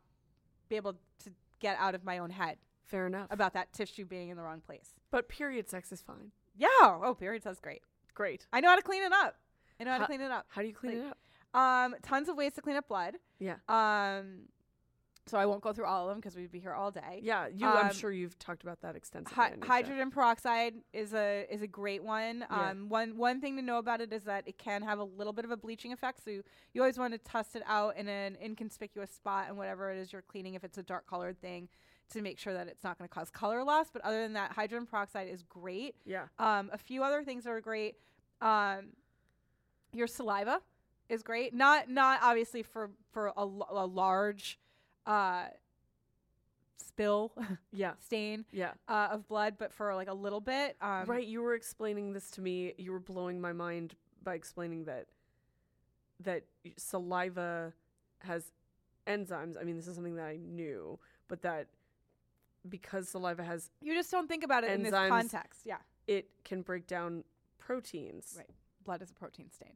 [0.68, 3.28] be able to get out of my own head Fair enough.
[3.30, 4.90] about that tissue being in the wrong place.
[5.10, 6.30] but period sex is fine.
[6.56, 6.68] Yeah.
[6.82, 7.82] Oh, period says great.
[8.14, 8.46] Great.
[8.52, 9.36] I know how to clean it up.
[9.80, 10.46] I know how to clean it up.
[10.48, 11.18] How do you clean Like- it up?
[11.56, 13.16] Um, tons of ways to clean up blood.
[13.38, 13.56] Yeah.
[13.68, 14.42] Um,
[15.28, 17.18] So I won't go through all of them because we'd be here all day.
[17.20, 17.66] Yeah, you.
[17.66, 19.34] I'm Um, sure you've talked about that extensively.
[19.34, 19.72] Hy- on your show.
[19.72, 22.46] hydrogen peroxide is a is a great one.
[22.48, 22.70] Yeah.
[22.70, 25.32] Um, one one thing to know about it is that it can have a little
[25.32, 26.22] bit of a bleaching effect.
[26.22, 29.90] So you, you always want to test it out in an inconspicuous spot and whatever
[29.90, 31.68] it is you're cleaning, if it's a dark colored thing,
[32.10, 33.88] to make sure that it's not going to cause color loss.
[33.92, 35.96] But other than that, hydrogen peroxide is great.
[36.04, 36.26] Yeah.
[36.38, 37.96] Um, a few other things that are great.
[38.40, 38.90] Um,
[39.92, 40.60] your saliva
[41.08, 41.54] is great.
[41.54, 44.58] Not not obviously for for a, a large
[45.06, 45.44] uh,
[46.78, 47.32] spill
[47.72, 47.92] Yeah.
[48.04, 48.72] stain Yeah.
[48.88, 50.76] uh, of blood, but for like a little bit.
[50.80, 51.26] Um, right.
[51.26, 52.74] You were explaining this to me.
[52.78, 55.06] You were blowing my mind by explaining that
[56.20, 56.44] that
[56.76, 57.72] saliva
[58.20, 58.50] has
[59.06, 59.56] enzymes.
[59.60, 61.68] I mean, this is something that I knew, but that
[62.68, 65.60] because saliva has You just don't think about it in this context.
[65.64, 65.76] Yeah.
[66.06, 67.22] it can break down
[67.58, 68.34] proteins.
[68.36, 68.50] Right.
[68.84, 69.74] Blood is a protein stain.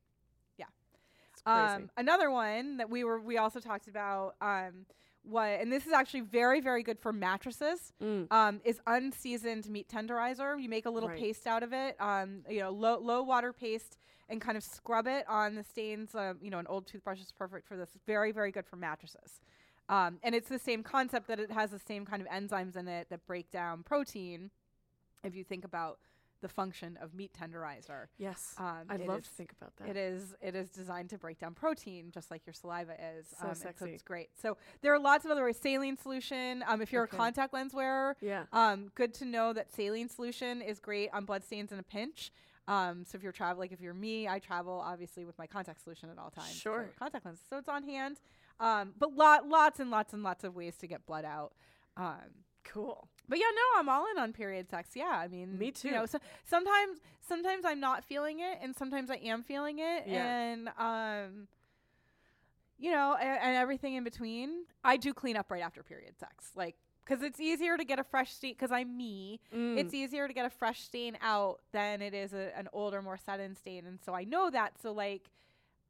[1.47, 4.87] Um, another one that we were we also talked about um,
[5.23, 7.93] what and this is actually very very good for mattresses.
[8.03, 8.31] Mm.
[8.33, 10.61] Um, is unseasoned meat tenderizer.
[10.61, 11.19] You make a little Right.
[11.19, 11.97] paste out of it.
[12.01, 13.99] Um, you know, low low water paste
[14.29, 16.15] and kind of scrub it on the stains.
[16.15, 17.91] Um, you know, an old toothbrush is perfect for this.
[18.07, 19.41] Very very good for mattresses.
[19.89, 22.87] Um, and it's the same concept that it has the same kind of enzymes in
[22.87, 24.51] it that break down protein.
[25.25, 25.99] If you think about
[26.41, 28.55] the function of meat tenderizer, Yes.
[28.59, 29.89] um, I'd love is- to think about that.
[29.89, 33.29] it is it is designed to break down protein, just like your saliva is.
[33.39, 34.31] So um, and so it's great.
[34.41, 35.59] So there are lots of other ways.
[35.59, 36.65] Saline solution.
[36.67, 37.17] Um, if you're Okay.
[37.17, 38.47] a contact lens wearer, Yeah.
[38.53, 42.33] um, good to know that saline solution is great on blood stains in a pinch.
[42.69, 45.83] Um, so if you're traveling, like if you're me, I travel obviously with my contact
[45.83, 46.51] solution at all times.
[46.53, 46.91] so Sure.
[46.99, 48.21] contact lenses, so it's on hand.
[48.61, 51.53] Um, but lot, lots and lots and lots of ways to get blood out.
[51.97, 53.09] Um, Cool.
[53.31, 54.91] But yeah, no, I'm all in on period sex.
[54.95, 55.89] Yeah, I mean, Me too.
[55.89, 60.05] You know, so, sometimes, sometimes I'm not feeling it, and sometimes I am feeling it,
[60.07, 60.27] Yeah.
[60.27, 61.49] and um,
[62.79, 64.65] you know, and, and everything in between.
[64.85, 68.05] I do clean up right after period sex, like because it's easier to get a
[68.05, 68.53] fresh stain.
[68.55, 69.79] Because I'm me, Mm.
[69.79, 73.19] it's easier to get a fresh stain out than it is a, an older, more
[73.19, 74.73] set-in stain, and so I know that.
[74.83, 75.23] So like,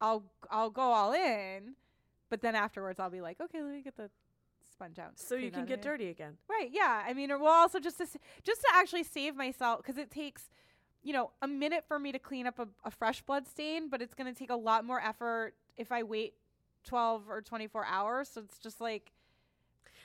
[0.00, 1.74] I'll I'll go all in,
[2.28, 4.10] but then afterwards I'll be like, okay, let me get the
[4.80, 5.18] sponge out.
[5.18, 6.36] so you can get dirty again.
[6.48, 6.70] Right.
[6.72, 7.02] Yeah.
[7.06, 10.10] I mean, or well, also just to s- just to actually save myself because it
[10.10, 10.50] takes,
[11.02, 14.00] you know, a minute for me to clean up a, a fresh blood stain, but
[14.02, 16.34] it's going to take a lot more effort if I wait
[16.84, 18.28] twelve or twenty four hours.
[18.30, 19.12] So it's just like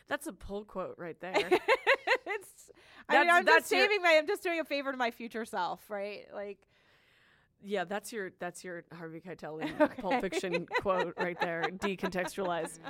[0.08, 1.36] That's a pull quote right there.
[1.36, 2.72] it's.
[3.08, 4.16] I mean, I'm just saving my.
[4.18, 6.26] I'm just doing a favor to my future self, right?
[6.34, 6.58] Like.
[7.64, 9.96] yeah, that's your that's your Harvey Keitel Okay.
[10.02, 12.80] Pulp Fiction quote right there, decontextualized.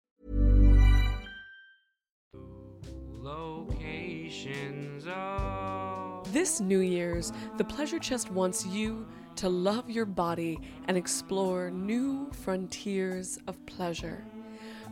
[6.31, 12.31] This New Year's, the Pleasure Chest wants you to love your body and explore new
[12.31, 14.23] frontiers of pleasure.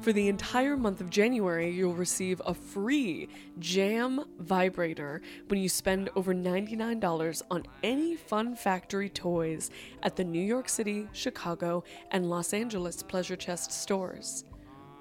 [0.01, 6.09] For the entire month of January, you'll receive a free Jam vibrator when you spend
[6.17, 9.71] over $99 on any Fun Factory toys
[10.03, 14.43] at the New York City, Chicago, and Los Angeles Pleasure Chest stores.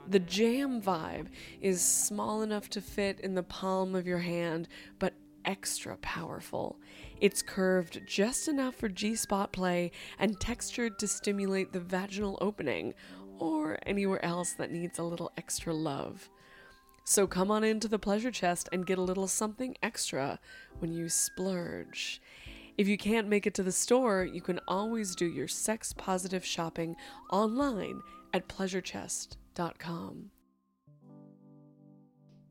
[0.06, 1.26] The Jam Vibe
[1.60, 4.68] is small enough to fit in the palm of your hand,
[5.00, 6.78] but extra powerful.
[7.20, 12.94] It's curved just enough for G spot play and textured to stimulate the vaginal opening
[13.38, 16.28] or anywhere else that needs a little extra love.
[17.04, 20.38] So come on into the pleasure chest and get a little something extra
[20.78, 22.20] when you splurge.
[22.76, 26.44] If you can't make it to the store, you can always do your sex positive
[26.44, 26.96] shopping
[27.32, 30.30] online at pleasurechest.com.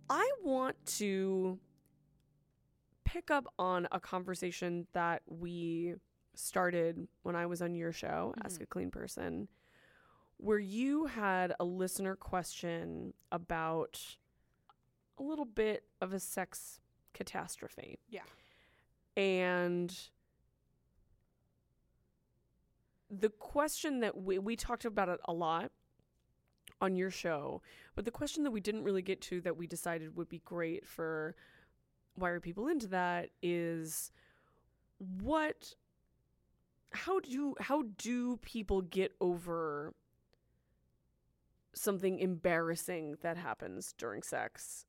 [0.10, 1.60] I want to
[3.18, 5.96] pick up on a conversation that we
[6.36, 8.46] started when I was on your show, mm-hmm.
[8.46, 9.48] Ask a Clean Person,
[10.38, 14.00] where you had a listener question about
[15.18, 16.80] a little bit of a sex
[17.16, 17.98] catastrophe.
[18.08, 18.22] Yeah.
[19.16, 19.98] And
[23.10, 25.72] the question that we, we talked about it a lot
[26.80, 27.64] on your show,
[27.96, 30.86] but the question that we didn't really get to that we decided would be great
[30.86, 31.36] for
[32.18, 34.12] why are people into that is
[35.22, 35.76] what
[36.92, 39.94] how do how do people get over
[41.78, 44.86] something embarrassing that happens during sex.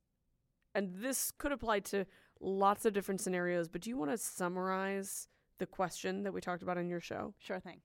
[0.75, 2.07] And this could apply to
[2.41, 6.63] lots of different scenarios, but do you want to summarize the question that we talked
[6.63, 7.35] about in your show?
[7.39, 7.81] Sure thing.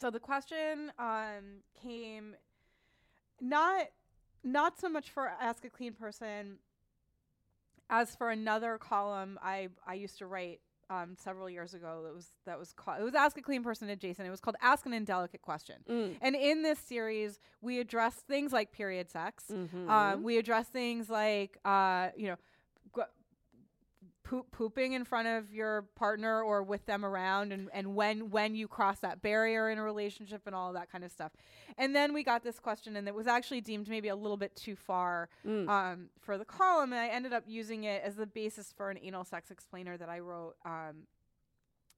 [0.00, 2.36] So the question um, came
[3.40, 3.86] not
[4.42, 6.56] not so much for ask a clean person
[7.90, 12.32] as for another column I I used to write um, several years ago that was
[12.46, 14.92] that was called it was ask a clean person adjacent it was called ask an
[14.92, 15.76] indelicate question.
[16.20, 19.44] And in this series we address things like period sex.
[19.50, 19.88] Mhm.
[19.88, 22.36] um, we address things like uh, you know
[24.30, 28.54] poop, pooping in front of your partner or with them around and, and when when
[28.54, 31.32] you cross that barrier in a relationship and all that kind of stuff
[31.76, 34.54] and then we got this question and it was actually deemed maybe a little bit
[34.54, 35.68] too far Mm.
[35.68, 38.98] um, for the column and i ended up using it as the basis for an
[39.02, 41.06] anal sex explainer that i wrote um,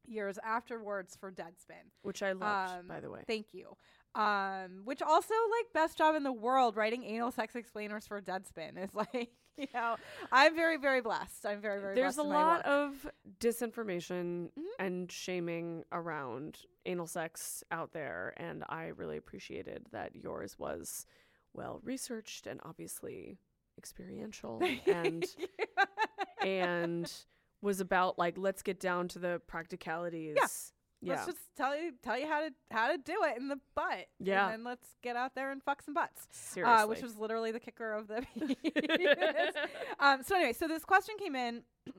[0.07, 3.21] years afterwards for deadspin Which I loved, Um, by the way.
[3.27, 3.77] Thank you.
[4.15, 8.77] Um, which also like best job in the world writing anal sex explainers for Deadspin
[8.83, 9.97] is like you know
[10.31, 11.45] I'm very very blessed.
[11.47, 13.07] I'm very very There's a lot of
[13.41, 14.65] disinformation Mhm.
[14.79, 21.07] and shaming around anal sex out there, and I really appreciated that yours was
[21.55, 23.39] well researched and obviously
[23.79, 25.25] experiential and
[26.43, 27.13] and
[27.61, 30.37] was about like let's get down to the practicalities.
[30.39, 30.47] Yeah.
[31.05, 34.07] Let's just tell you tell you how to how to do it in the butt.
[34.21, 34.45] Yeah.
[34.45, 36.27] And then let's get out there and fuck some butts.
[36.31, 36.73] Seriously.
[36.85, 38.57] Uh, which was literally the kicker of the piece.
[40.01, 41.63] um, so anyway, so this question came in,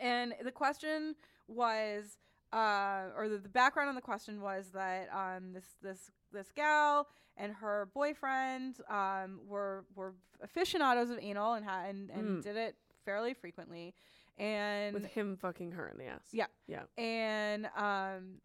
[0.00, 1.14] and the question
[1.48, 2.18] was,
[2.52, 7.06] uh, or the, the background on the question was that um, this this this gal
[7.36, 12.42] and her boyfriend um, were were aficionados of anal and had and, and Mm.
[12.42, 13.94] did it fairly frequently,
[14.38, 16.28] and with him fucking her in the ass.
[16.32, 16.46] Yeah.
[16.66, 16.82] Yeah.
[17.02, 18.40] and um,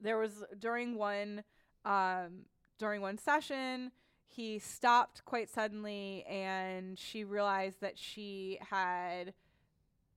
[0.00, 1.42] there was during one
[1.84, 2.44] um,
[2.78, 3.92] during one session
[4.26, 9.32] he stopped quite suddenly and she realized that she had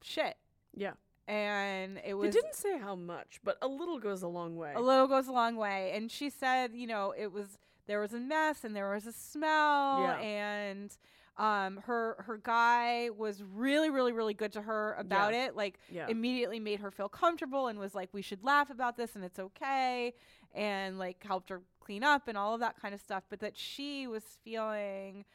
[0.02, 0.36] shit
[0.76, 0.94] Yeah.
[1.28, 4.74] and it was didn't say how much, but a little goes a long way.
[4.76, 8.14] a little goes a long way and she said you know it was there was
[8.14, 10.20] a mess and there was a smell Yeah.
[10.20, 10.98] and
[11.42, 16.08] um her her guy was really really really good to her about it like yeah.
[16.08, 19.40] immediately made her feel comfortable and was like we should laugh about this and it's
[19.40, 20.14] okay
[20.54, 23.58] and like helped her clean up and all of that kind of stuff but that
[23.58, 25.26] she was feeling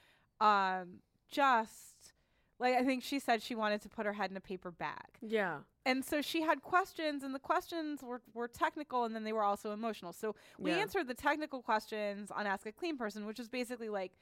[0.40, 2.12] um just
[2.60, 5.18] like i think she said she wanted to put her head in a paper bag
[5.20, 5.58] yeah.
[5.84, 9.42] and so she had questions and the questions were, were technical and then they were
[9.42, 10.78] also emotional so we Yeah.
[10.78, 14.12] answered the technical questions on ask a clean person which is basically like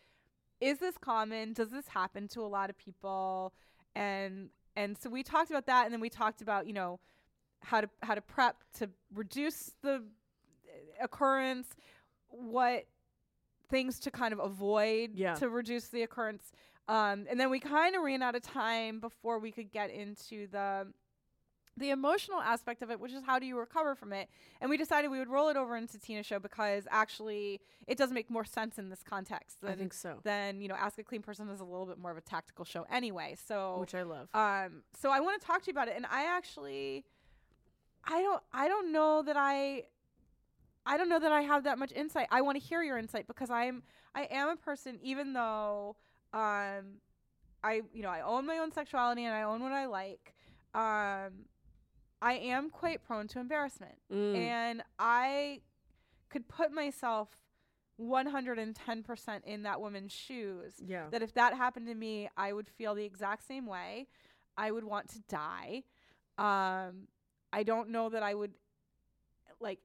[0.65, 1.53] is this common?
[1.53, 3.53] Does this happen to a lot of people?
[3.95, 6.99] And and so we talked about that and then we talked about you know
[7.61, 11.69] how to how to prep to reduce the uh, occurrence
[12.29, 12.85] what
[13.71, 15.35] things to kind of avoid Yeah.
[15.35, 16.51] to reduce the occurrence.
[16.89, 20.47] Um, and then we kind of ran out of time before we could get into
[20.49, 20.87] the
[21.77, 24.29] the emotional aspect of it, which is how do you recover from it.
[24.61, 28.13] And we decided we would roll it over into Tina's show because actually it does
[28.13, 29.59] make more sense in this context.
[29.67, 30.21] I think so.
[30.23, 32.65] Then you know, Ask a Clean Person is a little bit more of a tactical
[32.65, 33.37] show anyway.
[33.47, 34.29] So Which I love.
[34.35, 37.05] um, so I want to talk to you about it, and I actually,
[38.05, 39.85] I don't, I don't know that I,
[40.87, 42.29] I don't know that I have that much insight.
[42.31, 43.83] I want to hear your insight because I'm,
[44.15, 45.97] I am a person, even though,
[46.33, 47.01] um,
[47.65, 50.35] I, you know, I own my own sexuality and I own what I like.
[50.75, 51.47] Um,
[52.25, 54.35] I am quite prone to embarrassment, Mm.
[54.37, 55.61] and I
[56.31, 57.29] could put myself
[58.01, 61.09] 110% in that woman's shoes yeah.
[61.11, 64.09] that if that happened to me, I would feel the exact same way.
[64.57, 65.85] I would want to die.
[66.39, 67.09] Um,
[67.53, 68.55] I don't know that I would
[69.61, 69.81] like.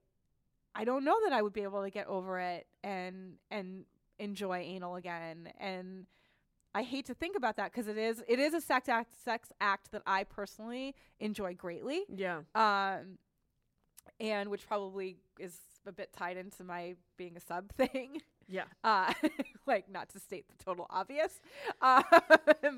[0.73, 3.86] I don't know that I would be able to get over it and and
[4.17, 5.52] enjoy anal again.
[5.60, 6.08] And
[6.75, 9.51] I hate to think about that because it is it is a sex act sex
[9.60, 12.03] act that I personally enjoy greatly.
[12.15, 12.41] yeah.
[12.55, 13.17] Um,
[14.19, 18.63] and which probably is a bit tied into my being a sub thing Yeah.
[18.84, 19.13] uh,
[19.65, 21.39] like not to state the total obvious,
[21.82, 22.03] um,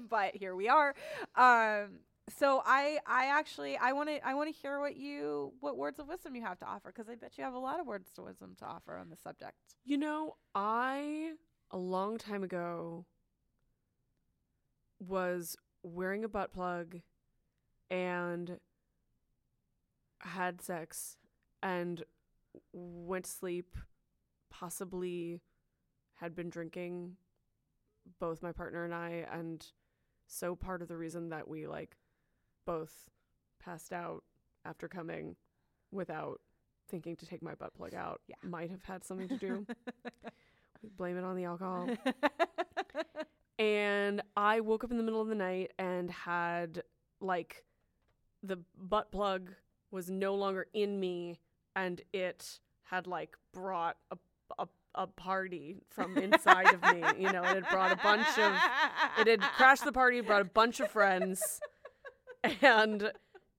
[0.09, 0.93] but here we are.
[1.35, 1.99] Um,
[2.37, 5.99] so I, I actually, I want to, I want to hear what you, what words
[5.99, 8.09] of wisdom you have to offer, because I bet you have a lot of words
[8.17, 9.57] of wisdom to offer on the subject.
[9.83, 11.31] You know, I
[11.71, 13.05] a long time ago
[15.05, 16.97] was wearing a butt plug
[17.89, 18.59] and
[20.19, 21.17] had sex
[21.63, 22.03] and
[22.73, 23.75] went to sleep,
[24.51, 25.41] possibly
[26.15, 27.15] had been drinking
[28.19, 29.65] both my partner and I and
[30.27, 31.97] so part of the reason that we like
[32.65, 33.09] both
[33.59, 34.23] passed out
[34.65, 35.35] after coming
[35.91, 36.39] without
[36.89, 38.35] thinking to take my butt plug out Yeah.
[38.43, 39.65] might have had something to do
[40.97, 41.87] Blame it on the alcohol.
[43.59, 46.83] and I woke up in the middle of the night and had
[47.19, 47.63] like
[48.43, 49.51] the butt plug
[49.91, 51.39] was no longer in me
[51.75, 54.17] and it had like brought a
[54.59, 57.03] a, a party from inside of me.
[57.17, 58.53] You know, it had brought a bunch of
[59.19, 61.59] it had crashed the party, brought a bunch of friends,
[62.61, 63.11] and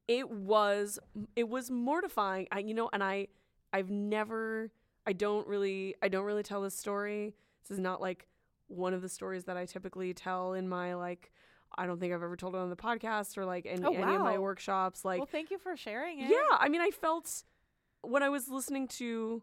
[0.08, 0.98] it was
[1.36, 2.48] it was mortifying.
[2.52, 3.28] I you know, and I
[3.72, 4.70] I've never
[5.06, 7.34] I don't really I don't really tell this story.
[7.62, 8.26] This is not like
[8.68, 11.30] one of the stories that I typically tell in my like
[11.76, 14.14] I don't think I've ever told it on the podcast or like in Oh, any
[14.14, 15.04] of my workshops.
[15.04, 16.30] Like well, thank you for sharing it.
[16.30, 17.44] yeah, I mean, I felt
[18.02, 19.42] when I was listening to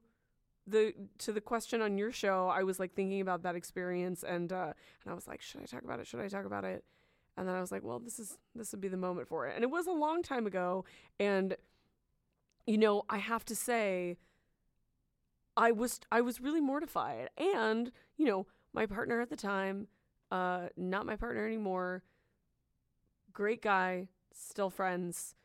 [0.67, 4.51] the to the question on your show, I was like thinking about that experience, and
[4.53, 6.05] uh, and I was like, should I talk about it?
[6.07, 6.83] Should I talk about it?
[7.37, 9.55] And then I was like, well, this is this would be the moment for it.
[9.55, 10.85] And it was a long time ago,
[11.19, 11.55] and
[12.67, 14.17] you know, I have to say,
[15.57, 18.45] I was I was really mortified, and you know,
[18.79, 19.87] my partner at the time,
[20.31, 22.01] uh, not my partner anymore,
[23.33, 25.35] great guy, still friends.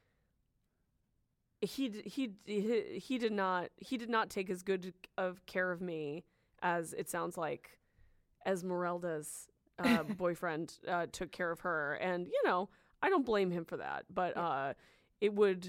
[1.61, 5.80] He he he he did not he did not take as good of care of
[5.80, 6.22] me
[6.62, 7.80] as it sounds like
[8.47, 9.49] Esmeralda's
[9.80, 12.68] uh, boyfriend uh, took care of her, and you know
[13.03, 14.74] I don't blame him for that, but uh,
[15.20, 15.66] it would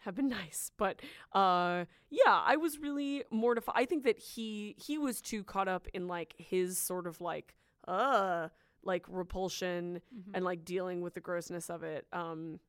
[0.00, 0.70] have been nice.
[0.76, 1.00] But
[1.32, 3.74] uh, yeah, I was really mortified.
[3.76, 7.54] I think that he he was too caught up in like his sort of like
[7.88, 8.48] uh
[8.82, 10.30] like repulsion Mhm.
[10.34, 12.60] and like dealing with the grossness of it um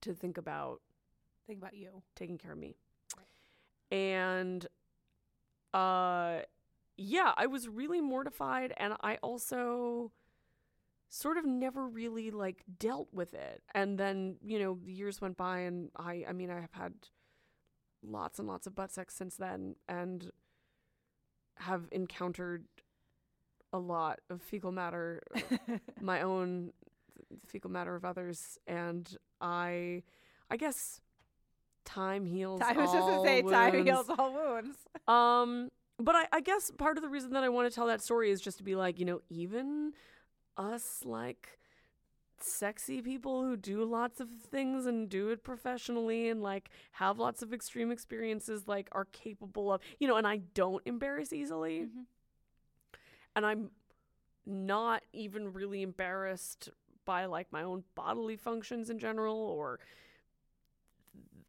[0.00, 0.80] to think about
[1.46, 2.02] think about you.
[2.16, 2.74] taking care of me.
[3.92, 4.66] And
[5.74, 6.40] uh
[6.96, 10.12] yeah, I was really mortified and I also
[11.10, 13.62] sort of never really like dealt with it.
[13.74, 16.94] And then, you know, the years went by and I I mean I have had
[18.02, 20.30] lots and lots of butt sex since then and
[21.56, 22.64] have encountered
[23.72, 25.22] a lot of fecal matter
[26.00, 26.72] my own
[27.46, 30.02] fecal matter of others and I
[30.50, 31.00] I guess
[31.84, 34.76] time heals I was just gonna say time heals all wounds.
[35.08, 38.00] Um, but I, I guess part of the reason that I want to tell that
[38.00, 39.92] story is just to be like, you know, even
[40.60, 41.58] us like
[42.38, 47.42] sexy people who do lots of things and do it professionally and like have lots
[47.42, 51.86] of extreme experiences like are capable of, you know, and I don't embarrass easily.
[51.86, 52.06] Mhm.
[53.36, 53.70] And I'm
[54.46, 56.70] not even really embarrassed
[57.04, 59.78] by like my own bodily functions in general or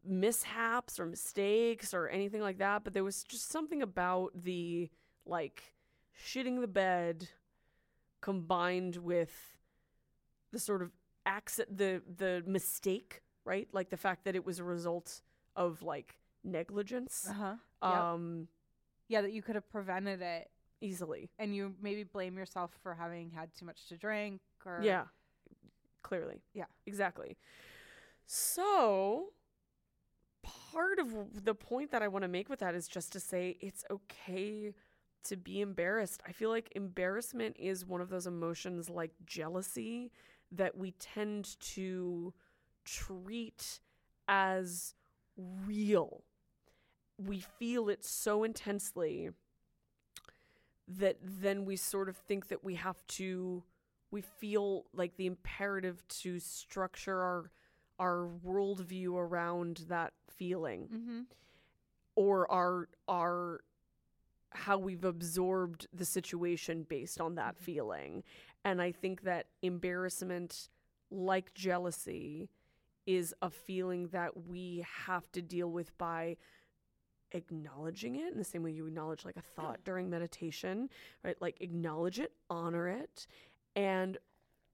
[0.04, 4.90] mishaps or mistakes or anything like that but there was just something about the
[5.26, 5.74] like
[6.26, 7.30] shitting the bed
[8.22, 9.58] combined with
[10.52, 10.92] the sort of
[11.26, 15.22] accident the the mistake right like the fact that it was a result
[15.56, 17.56] of like negligence Uh huh.
[17.88, 18.48] um
[19.08, 20.50] yeah, that you could have prevented it,
[20.80, 25.04] easily and you maybe blame yourself for having had too much to drink, or Yeah.
[26.02, 26.42] Clearly.
[26.54, 26.66] Yeah.
[26.88, 27.38] Exactly.
[28.26, 29.34] So,
[30.42, 33.58] part of the point that I want to make with that is just to say
[33.60, 34.74] it's okay
[35.26, 36.22] to be embarrassed.
[36.28, 40.12] I feel like embarrassment is one of those emotions like jealousy
[40.52, 42.34] that we tend to
[42.86, 43.80] treat
[44.28, 44.96] as
[45.66, 46.24] real.
[47.18, 49.30] We feel it so intensely
[50.88, 53.64] that then we sort of think that we have to
[54.10, 57.52] we feel like the imperative to structure our
[58.00, 61.20] our worldview around that feeling Mm-hmm.
[62.16, 63.62] or our our
[64.52, 67.64] how we've absorbed the situation based on that mm-hmm.
[67.64, 68.24] feeling.
[68.64, 70.70] And i think that embarrassment
[71.10, 72.50] like jealousy
[73.06, 76.38] is a feeling that we have to deal with by
[77.34, 80.90] acknowledging it in the same way you acknowledge like a thought during meditation
[81.24, 81.42] right?
[81.42, 83.28] Like acknowledge it honor it
[83.76, 84.18] and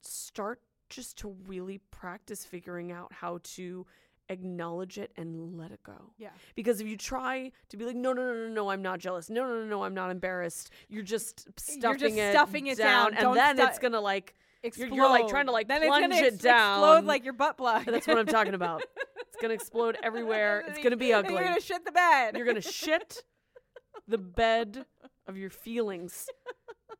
[0.01, 0.59] start
[0.89, 3.85] just to really practice figuring out how to
[4.29, 6.29] acknowledge it and let it go Yeah.
[6.55, 9.29] because if you try to be like, no, no, no, no, no, I'm not jealous.
[9.29, 10.71] No, no, no, no, I'm not embarrassed.
[10.89, 13.13] You're just stuffing it, stuffing it down.
[13.13, 14.91] and Don't then stu- it's gonna like Explode.
[14.93, 17.57] you're, like, trying to, like, then plunge it's gonna it ex- Explode like your butt
[17.57, 17.85] plug.
[17.85, 18.83] that's what I'm talking about.
[19.37, 20.63] It's gonna explode everywhere.
[20.67, 21.35] It's gonna be ugly.
[21.35, 22.35] You're gonna shit the bed.
[22.35, 23.23] You're gonna shit
[24.07, 24.85] the bed
[25.27, 26.27] of your feelings.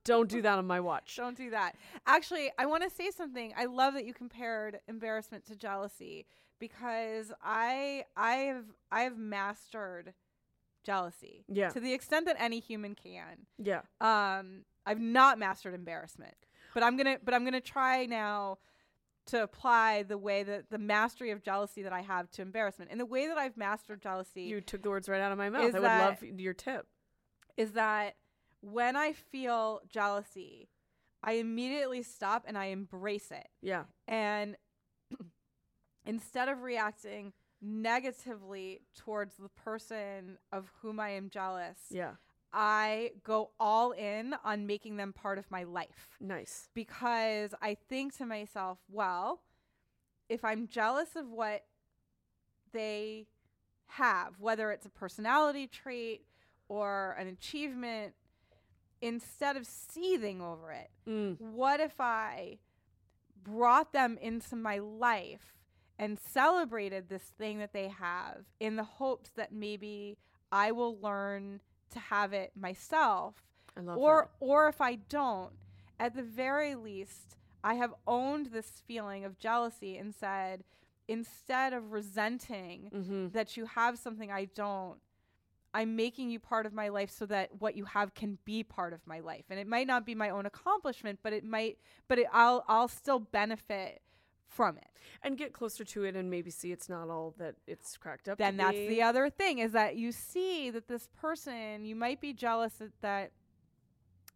[0.05, 1.15] Don't do that on my watch.
[1.17, 1.75] Don't do that.
[2.05, 3.53] Actually, I want to say something.
[3.57, 6.27] I love that you compared embarrassment to jealousy
[6.59, 10.13] because I I have I have mastered
[10.83, 11.69] jealousy Yeah.
[11.69, 13.45] to the extent that any human can.
[13.57, 13.81] Yeah.
[13.99, 16.35] Um, I've not mastered embarrassment,
[16.73, 18.59] but I'm gonna but I'm gonna try now
[19.25, 22.89] to apply the way that the mastery of jealousy that I have to embarrassment.
[22.91, 25.49] And the way that I've mastered jealousy You took the words right out of my
[25.49, 25.63] mouth.
[25.75, 26.87] I would love your tip.
[27.57, 28.15] is that
[28.61, 30.69] when I feel jealousy,
[31.23, 33.47] I immediately stop and I embrace it.
[33.61, 33.83] Yeah.
[34.07, 34.55] And
[36.07, 42.15] instead of reacting negatively towards the person of whom I am jealous, Yeah.
[42.53, 46.69] I go all in on making them part of my life Nice.
[46.73, 49.41] because I think to myself, well,
[50.29, 51.65] if I'm jealous of what
[52.71, 53.27] they
[53.87, 56.25] have, whether it's a personality trait
[56.69, 58.13] or an achievement,
[59.01, 61.39] instead of seething over it, Mm.
[61.39, 62.59] what if I
[63.43, 65.53] brought them into my life
[65.99, 70.17] and celebrated this thing that they have in the hopes that maybe
[70.51, 73.35] I will learn to have it myself
[73.75, 74.45] I love or that.
[74.45, 75.53] or if I don't,
[75.99, 80.63] at the very least, I have owned this feeling of jealousy and said,
[81.07, 83.27] instead of resenting Mm-hmm.
[83.29, 84.99] that you have something I don't,
[85.73, 88.93] I'm making you part of my life so that what you have can be part
[88.93, 89.45] of my life.
[89.49, 91.77] And it might not be my own accomplishment, but it might
[92.07, 94.01] but it, I'll I'll still benefit
[94.47, 94.87] from it.
[95.23, 98.37] And get closer to it and maybe see it's not all that it's cracked up.
[98.37, 98.87] then that's be.
[98.87, 102.91] the other thing is that you see that this person you might be jealous that,
[103.01, 103.31] that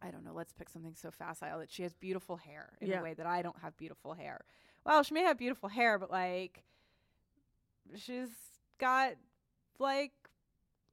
[0.01, 2.99] I don't know, let's pick something so facile that she has beautiful hair in Yeah.
[2.99, 4.41] a way that I don't have beautiful hair.
[4.85, 6.63] Well, she may have beautiful hair, but like
[7.95, 8.29] she's
[8.79, 9.13] got
[9.79, 10.11] like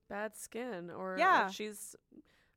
[0.09, 1.49] bad skin or or Yeah.
[1.51, 1.97] she's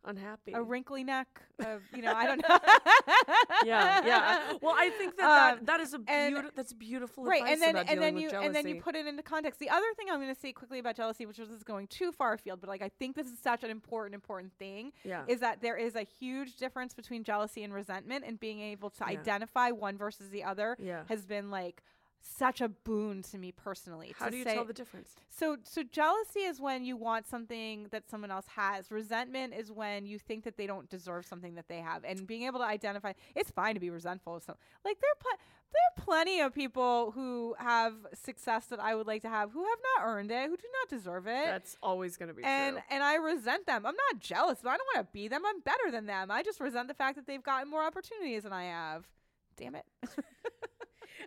[0.05, 0.53] unhappy.
[0.53, 1.27] a wrinkly neck.
[1.59, 2.57] Of, you know, I don't know.
[3.65, 4.53] yeah, yeah.
[4.61, 5.23] Well, I think that
[5.53, 6.51] Um, that, that is a beautiful.
[6.55, 9.21] That's beautiful right advice and then and then you and then you put it into
[9.23, 12.11] context the other thing i'm going to say quickly about jealousy which is going too
[12.11, 15.23] far afield but like i think this is such an important important thing Yeah.
[15.27, 18.97] is that there is a huge difference between jealousy and resentment and being able to
[19.01, 19.19] Yeah.
[19.19, 21.03] identify one versus the other Yeah.
[21.09, 21.83] has been like
[22.21, 25.15] such a boon to me personally How do you say- tell the difference?
[25.29, 28.91] so so jealousy is when you want something that someone else has.
[28.91, 32.03] Resentment is when you think that they don't deserve something that they have.
[32.03, 34.43] And being able to identify it's fine to be resentful of
[34.85, 35.39] like there are pl-
[35.73, 39.63] there are plenty of people who have success that I would like to have who
[39.63, 41.45] have not earned it, who do not deserve it.
[41.45, 42.83] That's always going to be and true.
[42.91, 43.85] and I resent them.
[43.85, 45.43] I'm not jealous, but I don't want to be them.
[45.45, 46.29] I'm better than them.
[46.29, 49.07] I just resent the fact that they've gotten more opportunities than I have.
[49.55, 49.85] Damn it.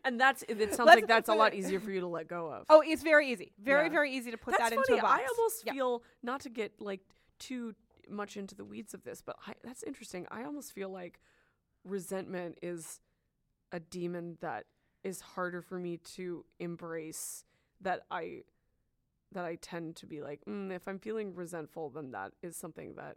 [0.05, 2.51] And that's it sounds Let's like that's a lot easier for you to let go
[2.51, 2.67] of.
[2.71, 3.53] oh, it's very easy.
[3.63, 3.91] Very Yeah.
[3.91, 4.85] very easy to put that's that funny.
[4.89, 5.23] into a box.
[5.23, 7.01] I almost feel not to get like
[7.39, 7.75] too
[8.09, 10.27] much into the weeds of this, but I, that's interesting.
[10.31, 11.21] I almost feel like
[11.85, 13.01] resentment is
[13.73, 14.65] a demon that
[15.03, 17.45] is harder for me to embrace.
[17.81, 18.43] That I
[19.33, 22.95] that I tend to be like, mm, if I'm feeling resentful, then that is something
[22.95, 23.17] that,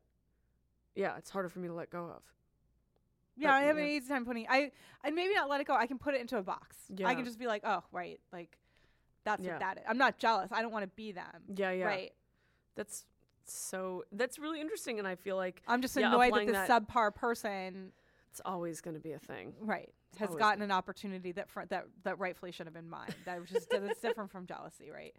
[0.96, 2.24] yeah, it's harder for me to let go of.
[3.38, 4.46] Yeah, I have an easy time putting.
[4.50, 4.72] I
[5.04, 5.76] and maybe not let it go.
[5.76, 6.76] I can put it into a box.
[6.96, 7.08] Yeah.
[7.08, 8.58] I can just be like, oh, right, like
[9.24, 9.52] that's Yeah.
[9.54, 9.84] what that is.
[9.88, 10.52] I'm not jealous.
[10.52, 11.26] I don't want to be them.
[11.56, 11.86] Yeah, yeah.
[11.86, 12.14] Right.
[12.76, 13.06] That's
[13.46, 14.04] so.
[14.12, 16.88] That's really interesting, and I feel like I'm just Yeah, annoyed that applying this that-
[16.88, 17.92] subpar person,
[18.32, 19.54] it's always going to be a thing.
[19.60, 23.14] right, has always gotten an opportunity that fr- that that rightfully should have been mine.
[23.26, 25.16] That was just that's different from jealousy, right?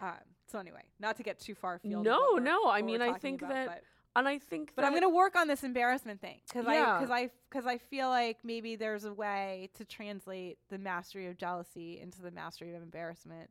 [0.00, 0.14] Um,
[0.46, 2.00] so anyway, not to get too far afield.
[2.06, 3.82] of No, we're- no, I what we're mean, I talking think that but-
[4.14, 7.30] And I think But I'm gonna work on this embarrassment thing because I because I
[7.48, 12.20] because I feel like maybe there's a way to translate the mastery of jealousy into
[12.20, 13.50] the mastery of embarrassment.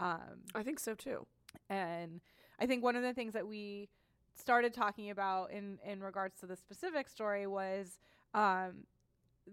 [0.00, 1.26] Um, I think so too.
[1.68, 2.20] and
[2.60, 3.88] I think one of the things that we
[4.34, 7.98] started talking about in in regards to the specific story was
[8.34, 8.84] um,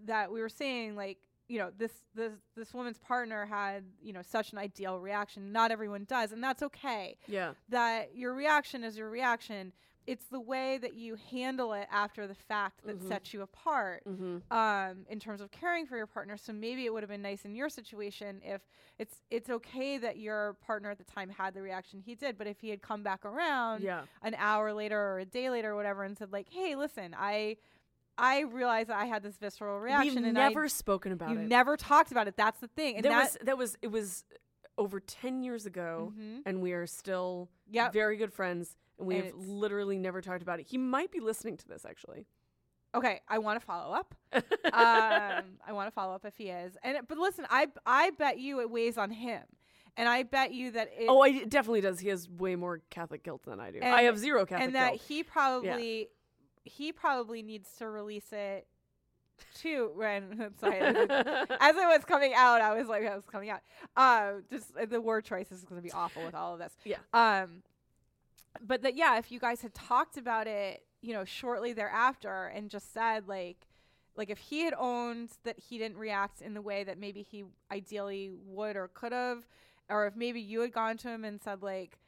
[0.06, 4.22] that we were saying like you know this this this woman's partner had you know
[4.22, 5.52] such an ideal reaction.
[5.52, 7.52] Not everyone does, and that's okay Yeah.
[7.68, 9.72] that your reaction is your reaction.
[10.06, 13.08] It's the way that you handle it after the fact that Mhm.
[13.08, 14.52] sets you apart Mm-hmm.
[14.56, 16.36] um, in terms of caring for your partner.
[16.36, 18.62] So maybe it would have been nice in your situation if
[18.98, 22.46] it's it's okay that your partner at the time had the reaction he did, but
[22.46, 24.04] if he had come back around Yeah.
[24.22, 27.56] an hour later or a day later or whatever and said like, "Hey, listen, I
[28.18, 31.38] I realized that I had this visceral reaction We've and never I, spoken about you
[31.40, 31.48] it.
[31.48, 32.36] never talked about it.
[32.36, 34.24] That's the thing." And that that, was that was it was
[34.78, 36.42] over ten years ago, Mhm.
[36.46, 37.92] and we are still Yep.
[37.92, 40.66] very good friends, and we And have literally never talked about it.
[40.66, 42.26] He might be listening to this actually.
[42.94, 44.14] Okay, I want to follow up.
[44.32, 46.76] um, I want to follow up if he is.
[46.82, 49.42] And but listen, I I bet you it weighs on him,
[49.96, 51.06] and I bet you that it.
[51.08, 52.00] oh, it definitely does.
[52.00, 53.80] He has way more Catholic guilt than I do.
[53.82, 55.02] I have zero Catholic and that guilt.
[55.02, 56.08] he probably
[56.64, 58.66] he probably needs to release it
[59.54, 59.90] too.
[59.94, 63.50] When sorry, as it as it was coming out, I was like, I was coming
[63.50, 63.60] out.
[63.96, 66.72] Uh, just uh, the word choice is going to be awful with all of this.
[66.84, 66.96] Yeah.
[67.12, 67.62] Um,
[68.60, 72.70] but that yeah, if you guys had talked about it, you know, shortly thereafter, and
[72.70, 73.66] just said like,
[74.16, 77.44] like if he had owned that he didn't react in the way that maybe he
[77.70, 79.46] ideally would or could have,
[79.88, 81.98] or if maybe you had gone to him and said like,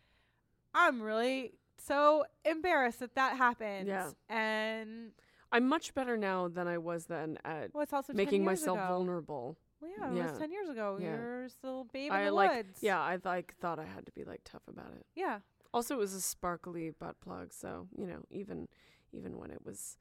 [0.74, 3.89] I'm really so embarrassed that that happened.
[3.89, 4.11] Yeah.
[4.29, 5.12] And
[5.51, 8.86] I'm much better now than I was then at well, it's also making myself ago.
[8.88, 9.57] vulnerable.
[9.80, 10.99] Well, yeah, it was ten years ago.
[11.01, 11.16] Yeah.
[11.16, 12.78] You're still a babe in I the like woods.
[12.82, 15.07] yeah, I like thought I had to be like tough about it.
[15.14, 15.38] Yeah.
[15.72, 18.68] Also, it was a sparkly butt plug, so you know, even
[19.12, 19.96] even when it was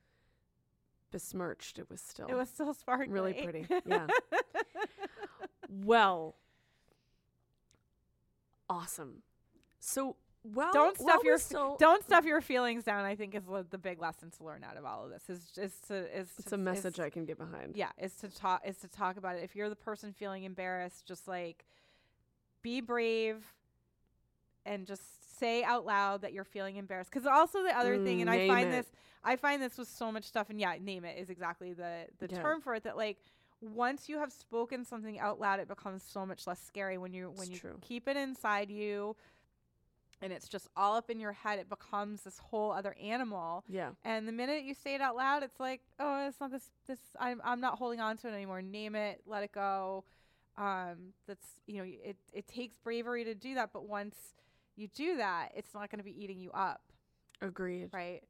[1.11, 3.07] besmirched, it was still It was still sparkly.
[3.13, 3.65] really pretty.
[3.85, 4.07] Yeah.
[5.69, 6.35] well.
[8.69, 9.23] Awesome.
[9.79, 10.17] So,
[10.53, 13.05] well, don't stuff your still, don't stuff your feelings down.
[13.05, 15.29] I think is the, big lesson to learn out of all of this.
[15.29, 17.75] Is is to is It's to, a message I can get behind.
[17.75, 19.43] yeah is to talk is to talk about it.
[19.43, 21.65] If you're the person feeling embarrassed, just like
[22.61, 23.45] be brave
[24.65, 27.09] and just say out loud that you're feeling embarrassed.
[27.11, 28.71] Because also the other thing, Mm, and I find it.
[28.71, 28.91] this
[29.23, 32.27] I find this with so much stuff, and yeah, name it is exactly the the
[32.29, 32.41] Yeah.
[32.41, 32.83] term for it.
[32.83, 33.17] That like
[33.61, 37.29] once you have spoken something out loud, it becomes so much less scary when you
[37.31, 37.77] when It's you true.
[37.81, 39.15] keep it inside you.
[40.21, 41.59] And it's just all up in your head.
[41.59, 43.63] It becomes this whole other animal.
[43.69, 43.91] Yeah.
[44.03, 46.71] And the minute you say it out loud, it's like, oh, it's not this.
[46.87, 48.61] This I'm I'm not holding on to it anymore.
[48.63, 50.03] Name it, let it go.
[50.57, 54.15] Um, that's you know, it it takes bravery to do that, but once
[54.75, 56.81] you do that, it's not going to be eating you up,
[57.41, 57.89] Agreed.
[57.93, 58.23] right?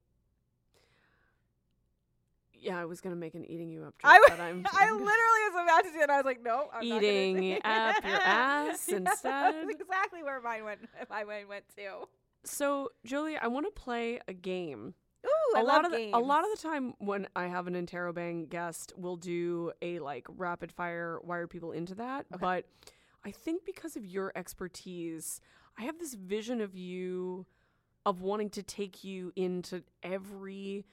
[2.61, 5.05] Yeah, I was gonna make an eating you up joke, I, but I'm I literally
[5.07, 6.03] was about to do it.
[6.03, 9.55] and I was like, no, I'm Eating up your ass Yeah, instead.
[9.55, 10.79] That's exactly where mine went.
[11.09, 12.07] My mind went to.
[12.43, 14.93] So, Jolie, I want to play a game.
[15.25, 16.13] Ooh, a I lot love of the, games.
[16.15, 20.25] a lot of the time when I have an interrobang guest, we'll do a like
[20.29, 22.25] rapid fire why are people into that.
[22.39, 22.65] But
[23.25, 25.41] I think because of your expertise,
[25.77, 27.45] I have this vision of you
[28.05, 30.85] of wanting to take you into every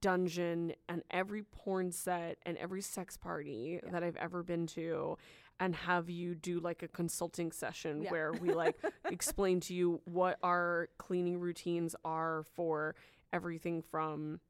[0.00, 5.16] dungeon and every porn set and every sex party that I've ever been to
[5.58, 8.10] and have you do like a consulting session Yeah.
[8.10, 8.76] where we like
[9.06, 12.94] explain to you what our cleaning routines are for
[13.32, 14.40] everything from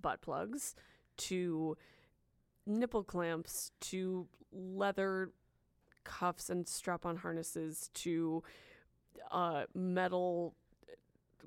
[0.00, 0.74] butt plugs
[1.16, 1.76] to
[2.66, 5.30] nipple clamps to leather
[6.04, 8.42] cuffs and strap on harnesses to
[9.30, 10.54] uh, metal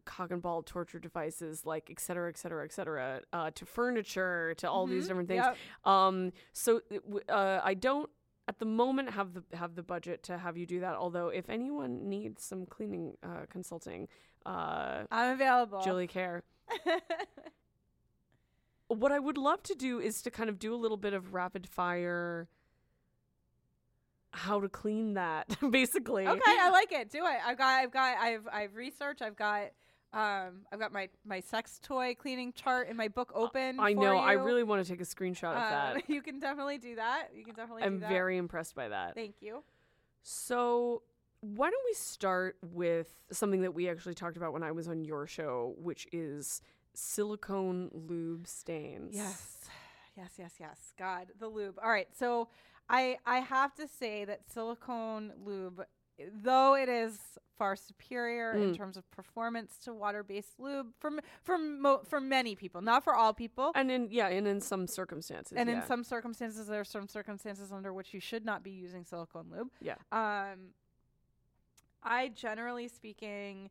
[0.05, 4.53] cock and ball torture devices like et cetera et cetera et cetera uh, to furniture
[4.57, 5.57] to all these Mhm, different things yep.
[5.85, 6.81] um so
[7.29, 8.09] uh, i don't
[8.47, 11.49] at the moment have the have the budget to have you do that although if
[11.49, 14.07] anyone needs some cleaning uh, consulting
[14.45, 15.81] uh I'm available.
[15.81, 16.41] Jolie Kerr
[18.87, 21.33] what I would love to do is to kind of do a little bit of
[21.33, 22.47] rapid fire
[24.31, 26.27] how to clean that basically.
[26.27, 27.09] okay, I like it.
[27.09, 27.37] Do it.
[27.45, 29.21] I've got, I've got, I've, I've researched.
[29.21, 29.71] I've got,
[30.13, 33.79] um, I've got my my sex toy cleaning chart in my book open.
[33.79, 34.17] I know.
[34.17, 36.03] I really want to take a screenshot of Um, that.
[36.09, 37.29] You can definitely do that.
[37.35, 37.83] You can definitely.
[37.83, 38.09] I'm do that.
[38.09, 39.15] very impressed by that.
[39.15, 39.63] Thank you.
[40.23, 41.03] So,
[41.41, 45.03] why don't we start with something that we actually talked about when I was on
[45.05, 46.61] your show, which is
[46.93, 49.15] silicone lube stains.
[49.15, 49.53] Yes.
[50.15, 50.93] Yes, yes, yes.
[50.97, 51.77] God, the lube.
[51.83, 52.07] All right.
[52.17, 52.47] So
[52.89, 55.83] I I have to say that silicone lube
[56.43, 57.19] though it is
[57.57, 58.77] far superior in Mm.
[58.77, 63.15] terms of performance to water-based lube for m- for mo- for many people, not for
[63.15, 63.71] all people.
[63.73, 65.57] And in yeah, and in some circumstances.
[65.57, 65.81] and yeah.
[65.81, 69.47] in some circumstances there are some circumstances under which you should not be using silicone
[69.51, 69.69] lube.
[69.81, 69.95] Yeah.
[70.11, 70.73] Um
[72.03, 73.69] I generally speaking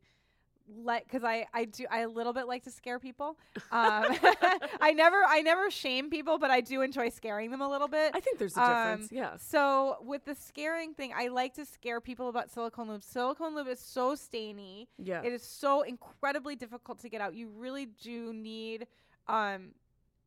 [0.83, 3.39] like because I I do I a little bit like to scare people.
[3.71, 4.05] Um,
[4.81, 8.12] I never I never shame people, but I do enjoy scaring them a little bit.
[8.14, 9.12] I think there's a difference.
[9.12, 9.45] Um, yes.
[9.47, 13.03] So with the scaring thing, I like to scare people about silicone lube.
[13.05, 14.89] Silicone lube is so stainy.
[14.99, 15.23] Yeah.
[15.23, 17.35] It is so incredibly difficult to get out.
[17.35, 18.87] You really do need
[19.29, 19.69] um,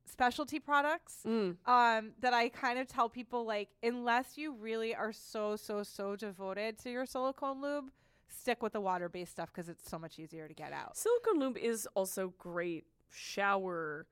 [0.06, 1.58] specialty products Mm.
[1.68, 6.16] um, that I kind of tell people like, unless you really are so so so
[6.16, 7.92] devoted to your silicone lube,
[8.30, 10.96] stick with the water based stuff because it's so much easier to get out.
[10.98, 14.06] Silicone lube is also great shower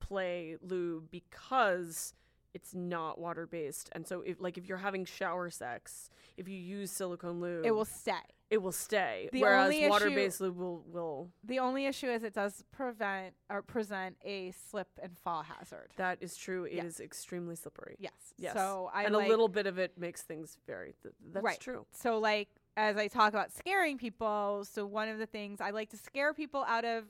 [0.00, 2.14] play lube because
[2.52, 3.88] it's not water based.
[3.92, 7.72] And so if like if you're having shower sex, if you use silicone lube, It
[7.72, 8.12] will stay.
[8.50, 9.28] it will stay.
[9.32, 13.62] The whereas water based lube will will The only issue is it does prevent or
[13.62, 15.90] present a slip and fall hazard.
[15.96, 16.64] that is true.
[16.64, 17.06] It is Yeah.
[17.06, 17.96] extremely slippery.
[17.98, 18.12] Yes.
[18.36, 18.54] Yes.
[18.54, 21.58] So I and like, a little bit of it makes things very th- that's Right.
[21.58, 21.86] true.
[21.92, 25.90] So like as I talk about scaring people, so one of the things I like
[25.90, 27.04] to scare people out of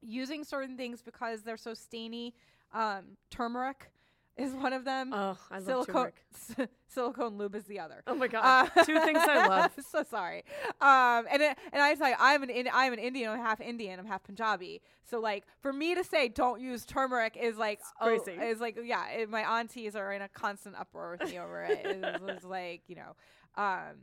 [0.01, 2.33] using certain things because they're so stainy.
[2.73, 3.91] Um, turmeric
[4.37, 5.13] is one of them.
[5.13, 6.69] Oh, I love silicone turmeric.
[6.87, 8.01] silicone lube is the other.
[8.07, 8.71] Oh my god.
[8.85, 9.71] Two things I love.
[9.91, 10.43] so sorry.
[10.79, 13.31] Um, and it, and I you, I'm an in, I'm an Indian.
[13.31, 13.99] I'm half Indian.
[13.99, 14.81] I'm half Punjabi.
[15.03, 18.41] So like for me to say don't use turmeric is like oh, crazy.
[18.41, 19.09] is like yeah.
[19.09, 21.81] It, my aunties are in a constant uproar with me over it.
[21.83, 23.15] It's, it's like you know,
[23.61, 23.97] um,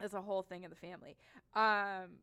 [0.00, 1.16] it's a whole thing in the family.
[1.54, 2.20] Um,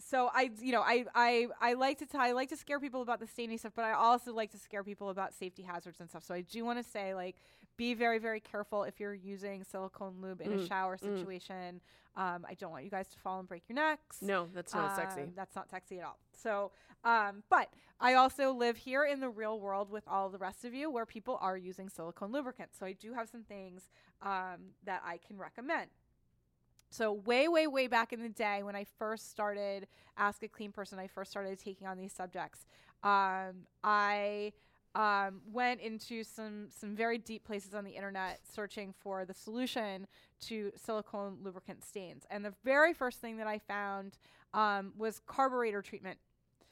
[0.00, 3.02] so I, you know, I, I, I like to t- I like to scare people
[3.02, 6.08] about the staining stuff, but I also like to scare people about safety hazards and
[6.08, 6.22] stuff.
[6.24, 7.36] So I do want to say, like,
[7.76, 11.00] be very, very careful if you're using silicone lube in a Mm, shower mm.
[11.00, 11.80] situation.
[12.16, 14.22] Um, I don't want you guys to fall and break your necks.
[14.22, 15.22] No, that's not sexy.
[15.22, 16.18] Um, That's not sexy at all.
[16.32, 16.70] So,
[17.04, 17.68] um, but
[18.00, 21.06] I also live here in the real world with all the rest of you where
[21.06, 22.70] people are using silicone lubricant.
[22.78, 23.88] So I do have some things
[24.22, 25.90] um, that I can recommend.
[26.90, 29.86] So way, way, way back in the day when I first started
[30.16, 32.66] Ask a Clean Person, I first started taking on these subjects.
[33.02, 34.52] Um, I
[34.94, 40.06] um, went into some some very deep places on the internet searching for the solution
[40.40, 44.18] to silicone lubricant stains, and the very first thing that I found
[44.54, 46.18] um, was carburetor treatment.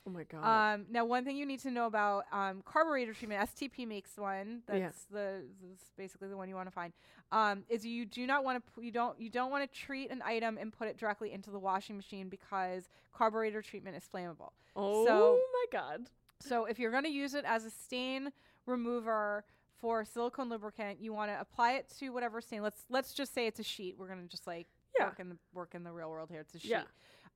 [0.07, 0.75] Oh my god.
[0.75, 4.63] Um, now, one thing you need to know about um, carburetor treatment, STP makes one.
[4.67, 4.91] That's Yeah.
[5.11, 6.93] the that's basically the one you want to find.
[7.33, 10.23] Um, is you do not want to you don't you don't want to treat an
[10.25, 14.51] item and put it directly into the washing machine because carburetor treatment is flammable.
[14.77, 16.07] oh my god.
[16.41, 18.31] So if you're going to use it as a stain
[18.67, 19.45] remover
[19.81, 22.63] for silicone lubricant, you want to apply it to whatever stain.
[22.63, 23.97] Let's let's just say it's a sheet.
[23.99, 24.67] We're going to just like
[24.99, 25.07] Yeah.
[25.07, 26.41] work in the work in the real world here.
[26.41, 26.71] It's a sheet.
[26.71, 26.83] Yeah.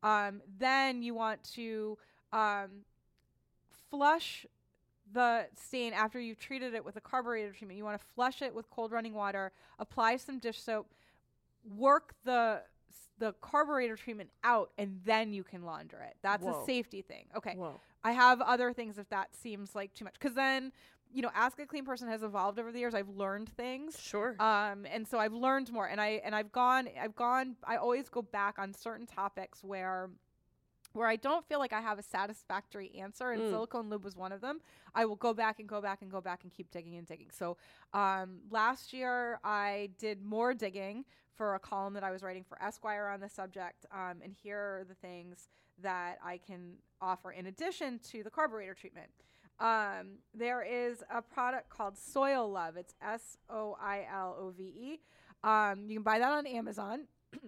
[0.03, 1.99] Um, then you want to
[2.33, 2.85] um,
[3.91, 4.47] flush
[5.13, 7.79] the stain after you've treated it with a carburetor treatment.
[7.79, 9.53] You want to flush it with cold running water.
[9.79, 10.87] Apply some dish soap.
[11.65, 12.63] Work the
[13.19, 16.17] the carburetor treatment out, and then you can launder it.
[16.23, 16.63] That's Whoa.
[16.63, 17.27] a safety thing.
[17.37, 17.55] Okay.
[17.55, 17.79] Whoa.
[18.03, 20.15] I have other things if that seems like too much.
[20.15, 20.73] Because then,
[21.13, 22.95] you know, Ask a Clean Person has evolved over the years.
[22.95, 24.01] I've learned things.
[24.01, 24.37] Sure.
[24.41, 27.57] Um, and so I've learned more, and I and I've gone, I've gone.
[27.65, 30.09] I always go back on certain topics where,
[30.93, 33.51] where I don't feel like I have a satisfactory answer, and Mm.
[33.51, 34.61] silicone lube was one of them.
[34.95, 37.31] I will go back and go back and go back and keep digging and digging.
[37.31, 37.57] So,
[37.93, 42.61] um, last year I did more digging for a column that I was writing for
[42.63, 47.47] Esquire on the subject, um, and here are the things that I can offer in
[47.47, 49.11] addition to the carburetor treatment.
[49.59, 52.77] Um, there is a product called Soilove.
[52.77, 55.01] It's S O I L O V E.
[55.45, 57.07] Um, you can buy that on Amazon.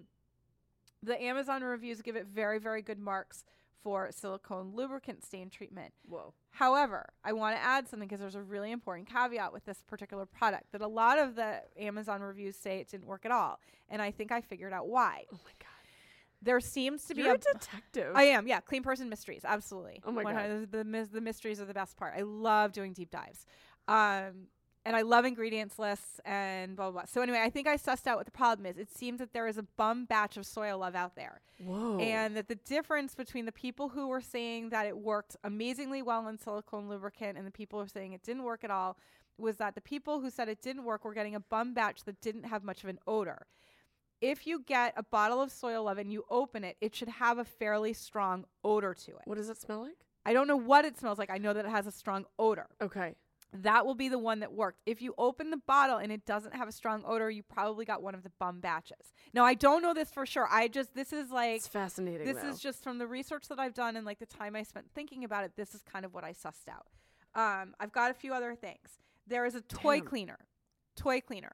[1.03, 3.45] the Amazon reviews give it very, very good marks
[3.83, 5.93] for silicone lubricant stain treatment.
[6.09, 6.35] Whoa.
[6.51, 10.25] However, I want to add something because there's a really important caveat with this particular
[10.25, 13.59] product that a lot of the Amazon reviews say it didn't work at all.
[13.89, 15.25] And I think I figured out why.
[15.33, 15.69] Oh my god.
[16.41, 18.13] There seems to be You're a a detective.
[18.15, 18.61] I am, yeah.
[18.61, 20.01] Clean person mysteries, absolutely.
[20.05, 20.71] Oh my God.
[20.71, 22.15] The, the mysteries are the best part.
[22.17, 23.47] I love doing deep dives,
[23.89, 24.49] um,
[24.85, 27.05] and I love ingredients lists and blah, blah blah.
[27.07, 28.79] So anyway, I think I sussed out what the problem is.
[28.79, 31.99] It seems that there is a bum batch of Soilove out there, Whoa.
[31.99, 36.27] and that the difference between the people who were saying that it worked amazingly well
[36.29, 38.97] in silicone lubricant and the people who were saying it didn't work at all
[39.39, 42.21] was that the people who said it didn't work were getting a bum batch that
[42.21, 43.47] didn't have much of an odor
[44.23, 47.45] if you get a bottle of Soilove and you open it, it should have a
[47.45, 49.23] fairly strong odor to it.
[49.25, 49.97] what does it smell like?
[50.25, 51.31] I don't know what it smells like.
[51.31, 52.69] I know that it has a strong odor.
[52.81, 53.17] Okay.
[53.55, 54.81] That will be the one that worked.
[54.87, 58.03] If you open the bottle and it doesn't have a strong odor, you probably got
[58.03, 59.13] one of the bum batches.
[59.35, 60.49] Now, I don't know this for sure.
[60.51, 62.27] I just, this is like, It's fascinating.
[62.27, 62.49] this though.
[62.49, 65.23] is just from the research that I've done and like the time I spent thinking
[65.23, 65.53] about it.
[65.57, 66.87] This is kind of what I sussed out.
[67.35, 69.01] Um, I've got a few other things.
[69.27, 70.07] There is a toy Damn.
[70.07, 70.39] cleaner,
[70.97, 71.53] toy cleaner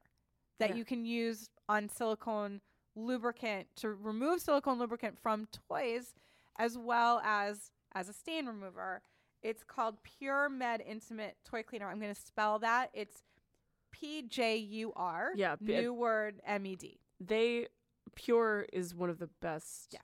[0.61, 0.77] that Yeah.
[0.77, 2.61] you can use on silicone
[2.95, 6.15] lubricant to remove silicone lubricant from toys,
[6.59, 9.03] as well as as a stain remover.
[9.43, 11.89] It's called Pjur Med Intimate Toy Cleaner.
[11.89, 12.91] I'm going to spell that.
[12.93, 13.23] It's
[13.93, 15.31] P J U R.
[15.37, 17.01] Yeah, p- New word M E D.
[17.21, 17.67] they
[18.17, 20.01] Pjur is one of the best Yeah.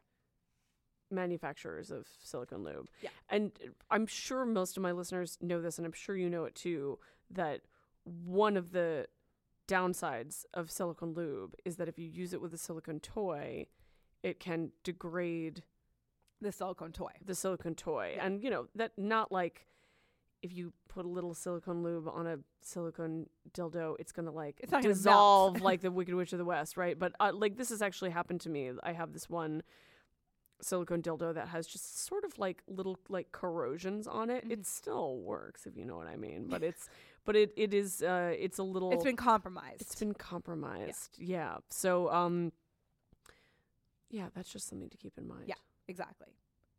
[1.10, 2.88] manufacturers of silicone lube.
[3.02, 3.10] Yeah.
[3.28, 3.52] And
[3.90, 6.98] I'm sure most of my listeners know this and I'm sure you know it too
[7.30, 7.62] that
[8.04, 9.06] one of the
[9.68, 13.66] downsides of silicone lube is that if you use it with a silicone toy,
[14.22, 15.62] it can degrade
[16.44, 17.10] The silicone toy.
[17.24, 18.12] the silicone toy.
[18.16, 18.26] Yeah.
[18.26, 19.66] And you know, that not like
[20.42, 24.72] if you put a little silicone lube on a silicone dildo, it's gonna like It's
[24.82, 26.98] dissolve like the Wicked Witch of the West, right?
[26.98, 28.70] But uh, like this has actually happened to me.
[28.82, 29.62] I have this one
[30.60, 34.46] silicone dildo that has just sort of like little like corrosions on it.
[34.46, 34.52] Mhm.
[34.52, 36.88] It still works if you know what I mean, but it's
[37.24, 39.80] but it it is uh it's a little It's been compromised.
[39.80, 41.16] it's been compromised.
[41.18, 41.56] Yeah.
[41.70, 42.52] So um
[44.10, 45.44] yeah, that's just something to keep in mind.
[45.46, 45.54] Yeah.
[45.88, 46.28] Exactly.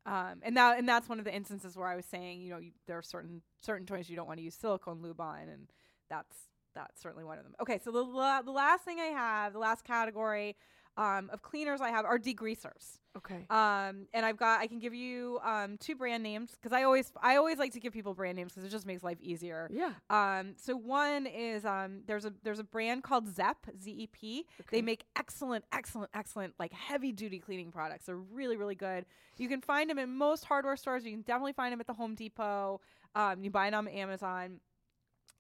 [0.06, 2.60] Um, and that and that's one of the instances where I was saying, you know,
[2.60, 5.68] you, there are certain certain toys you don't want to use silicone lube on, and
[6.10, 6.36] that's
[6.76, 7.56] that's certainly one of them.
[7.60, 10.56] Okay, so the la- the last thing I have, the last category,
[10.98, 13.00] um, of cleaners I have are degreasers.
[13.18, 13.46] Okay.
[13.50, 17.12] Um, and I've got I can give you um, two brand names because I always
[17.22, 19.70] I always like to give people brand names because it just makes life easier.
[19.72, 19.94] yeah.
[20.10, 24.46] Um, so one is um, there's a there's a brand called Zep Z E P.
[24.62, 24.78] Okay.
[24.78, 28.08] They make excellent, excellent, excellent like heavy duty cleaning products.
[28.08, 29.06] They're really really good.
[29.38, 31.06] You can find them in most hardware stores.
[31.06, 32.82] You can definitely find them at the Home Depot.
[33.16, 34.60] Um, you buy them on Amazon.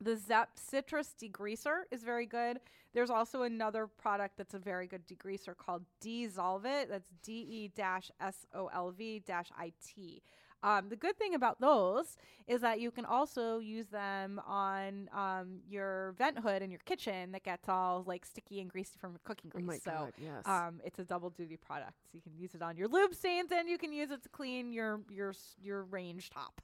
[0.01, 2.59] The Zep Citrus Degreaser is very good.
[2.93, 6.89] There's also another product that's a very good degreaser called De-Solv-it.
[6.89, 7.71] That's D E
[8.19, 9.23] S O L V
[9.57, 10.21] I T.
[10.63, 12.17] Um, the good thing about those
[12.47, 17.31] is that you can also use them on um, your vent hood in your kitchen
[17.33, 19.67] that gets all like sticky and greasy from cooking Oh grease.
[19.67, 20.13] my so god.
[20.17, 20.47] Yes.
[20.47, 21.93] um, it's a double duty product.
[22.03, 24.29] So you can use it on your lube stains and you can use it to
[24.29, 26.61] clean your your s- your range top.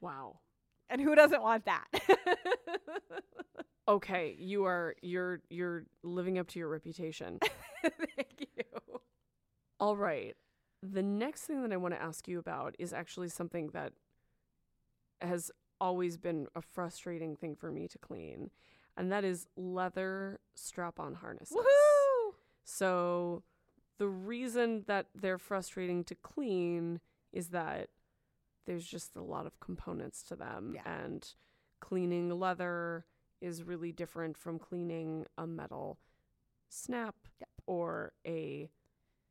[0.00, 0.38] wow.
[0.90, 1.86] And who doesn't want that?
[3.88, 4.36] Okay.
[4.38, 7.40] You are you're you're living up to your reputation.
[7.82, 9.00] Thank you.
[9.80, 10.36] All right.
[10.80, 13.92] The next thing that I want to ask you about is actually something that
[15.20, 18.50] has always been a frustrating thing for me to clean,
[18.96, 21.56] and that is leather strap on harnesses.
[21.56, 22.34] Woohoo!
[22.62, 23.42] So,
[23.98, 27.00] the reason that they're frustrating to clean
[27.32, 27.88] is that
[28.66, 30.82] there's just a lot of components to them, Yeah.
[31.04, 31.34] and
[31.80, 33.06] cleaning leather
[33.40, 35.98] is really different from cleaning a metal
[36.68, 37.48] snap Yep.
[37.66, 38.70] or a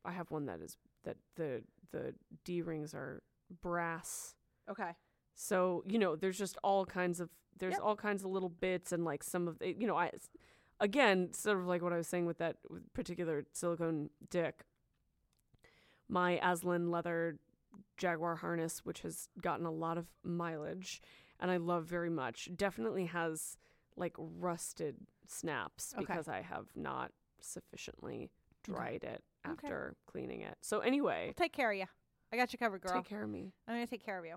[0.04, 1.62] I have one that is that the
[1.92, 2.14] the
[2.44, 3.22] D rings are
[3.62, 4.34] brass.
[4.68, 4.94] Okay.
[5.34, 7.82] So, you know, there's just all kinds of there's Yep.
[7.82, 10.10] all kinds of little bits and like some of the, you know, I
[10.80, 12.56] again, sort of like what I was saying with that
[12.94, 14.64] particular silicone dick.
[16.08, 17.38] My Aslan leather
[17.96, 21.00] Jaguar harness, which has gotten a lot of mileage
[21.38, 23.56] and I love very much, definitely has
[23.96, 24.96] like rusted
[25.26, 26.04] snaps Okay.
[26.06, 28.30] because I have not sufficiently
[28.68, 28.76] Okay.
[28.78, 29.66] dried it Okay.
[29.68, 30.56] after cleaning it.
[30.60, 31.86] So anyway, Take care of you.
[32.32, 32.94] I got you covered, girl.
[32.94, 33.52] take care of me.
[33.66, 34.36] I'm gonna take care of you.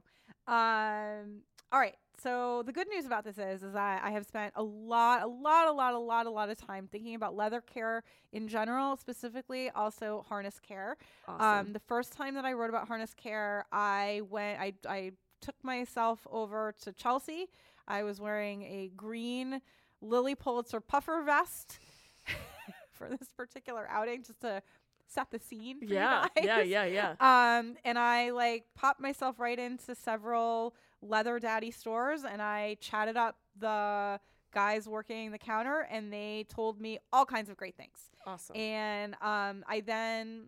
[0.51, 1.41] Um.
[1.71, 1.95] All right.
[2.21, 5.27] So the good news about this is, is that I have spent a lot, a
[5.27, 8.95] lot, a lot, a lot, a lot of time thinking about leather care in general,
[8.95, 10.95] specifically also harness care.
[11.27, 11.67] Awesome.
[11.67, 15.11] Um, the first time that I wrote about harness care, I went, I, I
[15.41, 17.47] took myself over to Chelsea.
[17.87, 19.61] I was wearing a green
[20.01, 21.79] Lilly Pulitzer puffer vest
[22.91, 24.61] for this particular outing, just to
[25.07, 25.79] set the scene.
[25.79, 27.15] For you yeah, yeah, yeah, yeah.
[27.59, 30.75] Um, and I like popped myself right into several
[31.07, 34.19] leather daddy stores and I chatted up the
[34.53, 38.11] guys working the counter and they told me all kinds of great things.
[38.25, 38.55] Awesome.
[38.55, 40.47] And um, I then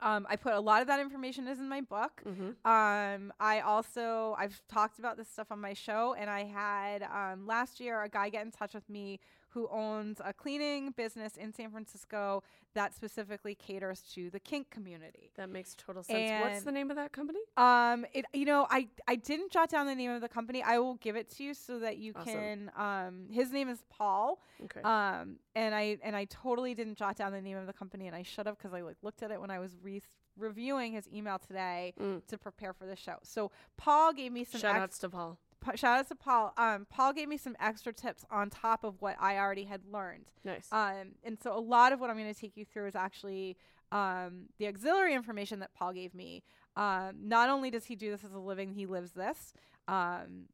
[0.00, 2.22] um, I put a lot of that information is in my book.
[2.26, 2.50] mm-hmm.
[2.64, 7.46] Um, I also I've talked about this stuff on my show, and I had um,
[7.46, 9.18] last year a guy get in touch with me
[9.50, 12.42] who owns a cleaning business in San Francisco
[12.74, 15.30] that specifically caters to the kink community.
[15.36, 16.42] That makes total sense.
[16.44, 17.40] What's the name of that company?
[17.56, 20.62] Um, it you know I I didn't jot down the name of the company.
[20.62, 22.32] I will give it to you so that you Awesome.
[22.34, 22.70] can.
[22.76, 24.40] Um, his name is Paul.
[24.64, 24.82] Okay.
[24.82, 28.14] Um, and I and I totally didn't jot down the name of the company, and
[28.14, 30.02] I should have because I like looked at it when I was re-
[30.36, 32.24] reviewing his email today Mm.
[32.26, 33.16] to prepare for the show.
[33.22, 35.38] So Paul gave me some Shout ex- outs to Paul.
[35.74, 36.52] Shout out to Paul.
[36.56, 40.26] Um, Paul gave me some extra tips on top of what I already had learned.
[40.44, 40.68] Nice.
[40.72, 43.56] Um, and so a lot of what I'm going to take you through is actually
[43.92, 46.42] um, the auxiliary information that Paul gave me.
[46.76, 49.52] Um, not only does he do this as a living, he lives this.
[49.88, 50.46] Um,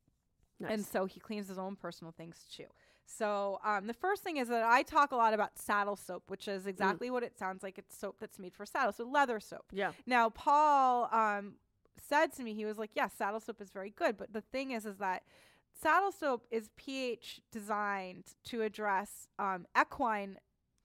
[0.60, 0.72] nice.
[0.72, 2.66] and so he cleans his own personal things too.
[3.06, 6.48] So um, the first thing is that I talk a lot about saddle soap, which
[6.48, 7.78] is exactly what it sounds like.
[7.78, 9.66] It's soap that's made for saddle, so leather soap.
[9.72, 9.92] yeah.
[10.06, 11.54] Now, Paul um,
[12.00, 14.70] said to me, he was like, "Yes, saddle soap is very good, but the thing
[14.72, 15.22] is, is that
[15.72, 20.38] saddle soap is pH designed to address um, equine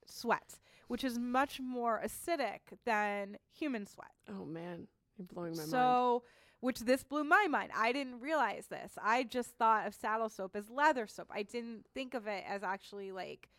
[0.05, 4.12] sweat, which is much more acidic than human sweat.
[4.30, 4.88] Oh man,
[5.18, 5.70] you're blowing my mind.
[5.70, 6.24] so,
[6.60, 7.72] which this blew my mind.
[7.76, 8.93] I didn't realize this.
[9.01, 11.28] I just thought of saddle soap as leather soap.
[11.32, 13.49] I didn't think of it as actually like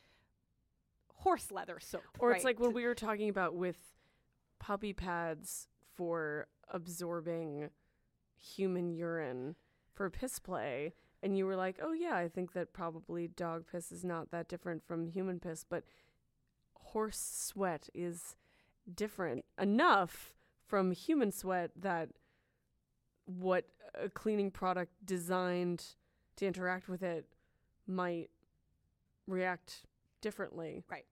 [1.15, 2.03] horse leather soap.
[2.19, 3.77] Or it's like when we were talking about with
[4.59, 7.71] puppy pads for absorbing
[8.37, 9.57] human urine
[9.93, 10.95] for piss play.
[11.23, 14.49] And you were like, oh, yeah, I think that probably dog piss is not that
[14.49, 15.85] different from human piss, but
[16.73, 18.37] horse sweat is
[18.93, 20.33] different enough
[20.67, 22.09] from human sweat that
[23.27, 25.85] what a cleaning product designed
[26.37, 27.27] to interact with it
[27.87, 28.31] might
[29.27, 29.83] react
[30.21, 31.07] differently Right.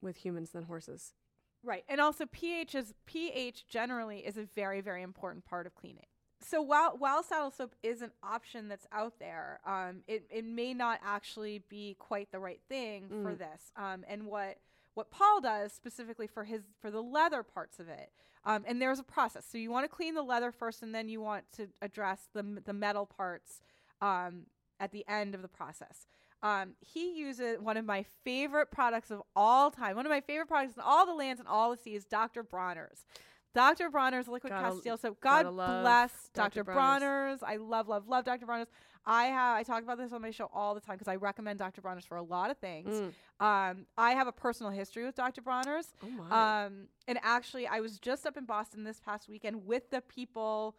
[0.00, 1.14] with humans than horses.
[1.62, 1.84] Right.
[1.88, 6.06] And also pH is pH generally is a very very important part of cleaning.
[6.42, 10.72] So while while saddle soap is an option that's out there, um, it, it may
[10.72, 13.38] not actually be quite the right thing for Mm.
[13.38, 13.72] this.
[13.76, 14.58] Um, and what
[14.94, 18.10] what Paul does specifically for his for the leather parts of it.
[18.42, 19.44] Um, and there's a process.
[19.44, 22.42] So you want to clean the leather first, and then you want to address the
[22.64, 23.60] the metal parts
[24.00, 24.46] um,
[24.80, 26.06] at the end of the process.
[26.42, 29.96] Um, he uses one of my favorite products of all time.
[29.96, 32.42] One of my favorite products in all the lands and all the seas, Dr.
[32.42, 33.04] Bronner's.
[33.52, 33.90] Dr.
[33.90, 35.20] Bronner's liquid Gotta- castile soap.
[35.20, 36.60] God bless Dr.
[36.60, 36.64] Dr.
[36.64, 37.40] Bronner's.
[37.40, 37.42] Bronner's.
[37.42, 38.46] I love, love, love Dr.
[38.46, 38.68] Bronner's.
[39.06, 41.58] I have I talk about this on my show all the time because I recommend
[41.58, 41.80] Dr.
[41.80, 42.88] Bronner's for a lot of things.
[42.88, 43.12] Mm.
[43.44, 45.40] Um, I have a personal history with Dr.
[45.40, 45.94] Bronner's.
[46.04, 46.64] Oh my.
[46.66, 50.76] Um, and actually, I was just up in Boston this past weekend with the people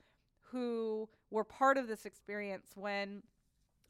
[0.51, 3.23] who were part of this experience when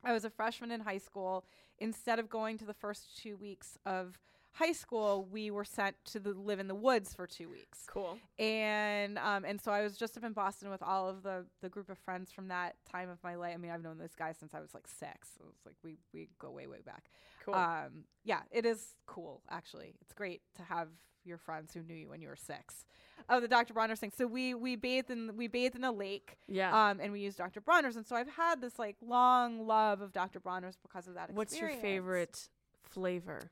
[0.04, 1.46] I was a freshman in high school.
[1.80, 4.20] Instead of going to the first two weeks of
[4.54, 8.18] high school, we were sent to the live in the woods for two weeks cool.
[8.38, 11.70] and um and so I was just up in Boston with all of the the
[11.70, 13.54] group of friends from that time of my life.
[13.54, 15.30] I mean, I've known this guy since I was like six.
[15.38, 17.10] So it's like we we go way way back.
[17.46, 17.56] Cool.
[17.56, 19.96] Um, yeah, it is cool actually.
[20.02, 20.90] It's great to have
[21.24, 22.86] your friends who knew you when you were six.
[23.30, 23.74] Oh, the Dr.
[23.74, 24.12] Bronner's thing.
[24.18, 26.38] So we we bathed in we bathed in a lake.
[26.48, 26.90] yeah.
[26.90, 27.62] Um, and we used Dr.
[27.62, 30.40] Bronner's, and so I've had this like long love of Dr.
[30.40, 31.32] Bronner's because of that.
[31.32, 32.50] What's your favorite
[32.84, 33.52] flavor?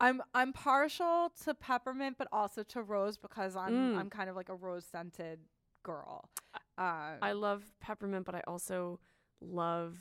[0.00, 3.98] I'm I'm partial to peppermint, but also to rose because I'm Mm.
[3.98, 5.40] I'm kind of like a rose scented
[5.82, 6.28] girl.
[6.76, 9.00] Uh, I love peppermint, but I also
[9.40, 9.96] love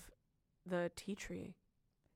[0.65, 1.55] the tea tree.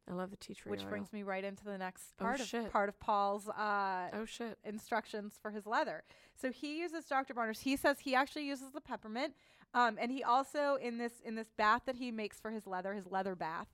[0.09, 0.71] I love the tea tree.
[0.71, 0.89] which oil.
[0.89, 2.71] brings me right into the next Oh, part of shit.
[2.71, 4.57] part of Paul's uh, Oh shit.
[4.63, 6.03] instructions for his leather.
[6.35, 7.33] So he uses Dr.
[7.33, 7.59] Bronner's.
[7.61, 9.33] He says he actually uses the peppermint,
[9.73, 12.93] um, and he also in this in this bath that he makes for his leather,
[12.93, 13.67] his leather bath,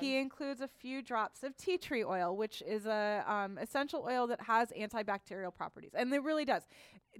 [0.00, 4.26] he includes a few drops of tea tree oil, which is a um, essential oil
[4.28, 6.62] that has antibacterial properties, and it really does.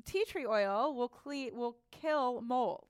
[0.06, 2.86] Tea tree oil will cle- will kill mold.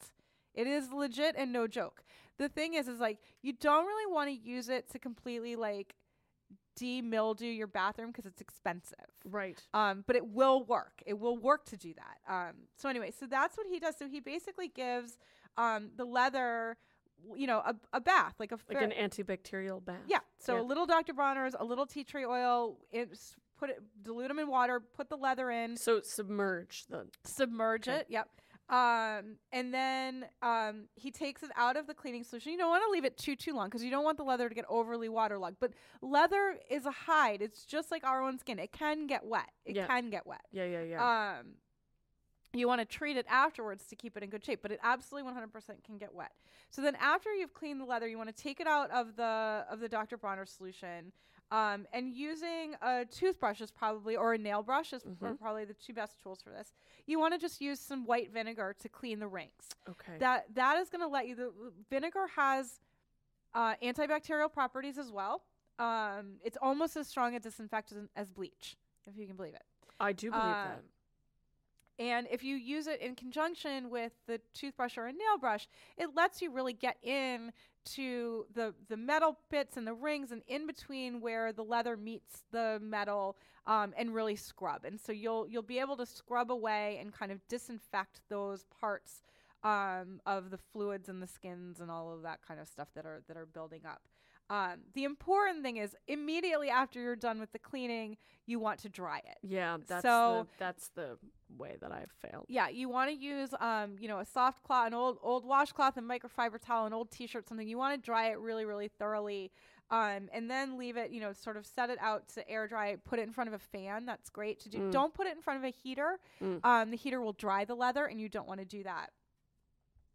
[0.55, 2.05] It is legit and no joke.
[2.39, 5.95] The thing is, is like you don't really want to use it to completely like
[6.77, 8.99] de-mildew your bathroom because it's expensive.
[9.25, 9.63] Right.
[9.75, 11.03] Um, but it will work.
[11.07, 12.33] It will work to do that.
[12.33, 13.97] Um, so anyway, so that's what he does.
[13.99, 15.19] So he basically gives
[15.59, 16.79] um, the leather,
[17.37, 19.97] you know, a, a bath, like a Like an antibacterial bath.
[20.09, 20.21] yeah.
[20.39, 20.63] So Yeah.
[20.63, 21.13] a little Dr.
[21.13, 22.79] Bronner's, a little tea tree oil.
[22.91, 24.81] It's put it, dilute them in water.
[24.81, 25.77] Put the leather in.
[25.77, 27.07] So submerge the.
[27.25, 27.99] submerge Okay.
[28.01, 28.07] it.
[28.09, 28.29] Yep.
[28.69, 32.53] Um, and then um, he takes it out of the cleaning solution.
[32.53, 34.49] You don't want to leave it too too long because you don't want the leather
[34.49, 35.57] to get overly waterlogged.
[35.61, 37.43] But leather is a hide.
[37.43, 38.59] It's just like our own skin.
[38.59, 39.51] It can get wet.
[39.67, 39.87] It Yeah.
[39.87, 40.41] can get wet.
[40.53, 41.39] Yeah, yeah, yeah.
[41.41, 41.55] Um,
[42.55, 45.31] you want to treat it afterwards to keep it in good shape, but it absolutely
[45.33, 46.33] 100% can get wet.
[46.71, 49.65] So then, after you've cleaned the leather, you want to take it out of the
[49.71, 50.17] of the Dr.
[50.19, 51.13] Bronner solution,
[51.53, 55.39] um, and using a toothbrush is probably or a nail brush is Mhm.
[55.39, 56.73] probably the two best tools for this.
[57.07, 59.69] You want to just use some white vinegar to clean the rings.
[59.89, 60.17] okay.
[60.19, 61.35] That that is going to let you.
[61.37, 61.53] The
[61.91, 62.81] vinegar has
[63.55, 65.43] uh, antibacterial properties as well.
[65.79, 68.77] Um, it's almost as strong a disinfectant as bleach,
[69.07, 69.65] if you can believe it.
[70.01, 70.83] I do believe that.
[71.99, 76.11] And if you use it in conjunction with the toothbrush or a nail brush, it
[76.15, 77.53] lets you really get in
[77.85, 82.45] to the the metal bits and the rings and in between where the leather meets
[82.53, 83.37] the metal
[83.67, 84.85] um, and really scrub.
[84.85, 89.23] And so you'll you'll be able to scrub away and kind of disinfect those parts
[89.65, 93.07] um, of the fluids and the skins and all of that kind of stuff that
[93.07, 94.03] are that are building up.
[94.51, 98.89] Um, the important thing is immediately after you're done with the cleaning, you want to
[98.89, 99.39] dry it.
[99.43, 101.19] Yeah, that's so- the that's the
[101.59, 102.47] way that I've failed.
[102.49, 105.97] Yeah, you want to use um, you know, a soft cloth, an old old washcloth,
[105.97, 107.67] and microfiber towel, an old t-shirt, something.
[107.69, 109.51] You want to dry it really, really thoroughly,
[109.91, 111.11] um, and then leave it.
[111.11, 112.97] You know, sort of set it out to air dry.
[112.97, 114.07] Put it in front of a fan.
[114.07, 114.79] That's great to do.
[114.79, 114.93] Mm.
[114.93, 116.19] Don't put it in front of a heater.
[116.43, 116.65] Mm.
[116.65, 119.11] Um, the heater will dry the leather, and you don't want to do that.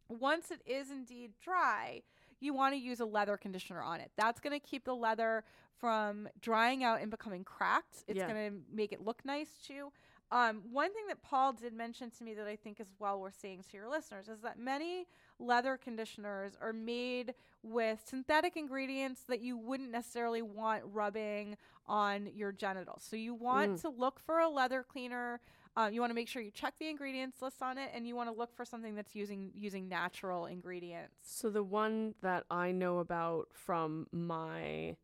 [0.09, 2.01] Once it is indeed dry,
[2.39, 4.11] you want to use a leather conditioner on it.
[4.15, 5.43] That's going to keep the leather
[5.79, 8.03] from drying out and becoming cracked.
[8.07, 8.31] It's Yeah.
[8.31, 9.91] going to make it look nice too.
[10.31, 13.37] Um, one thing that Paul did mention to me that I think is well worth
[13.39, 15.07] saying to your listeners is that many
[15.39, 21.55] leather conditioners are made with synthetic ingredients that you wouldn't necessarily want rubbing
[21.87, 23.03] on your genitals.
[23.07, 23.81] So you want Mm.
[23.81, 25.39] to look for a leather cleaner.
[25.77, 28.15] Um, you want to make sure you check the ingredients list on it, and you
[28.15, 31.15] want to look for something that's using using natural ingredients.
[31.21, 34.97] So the one that I know about from my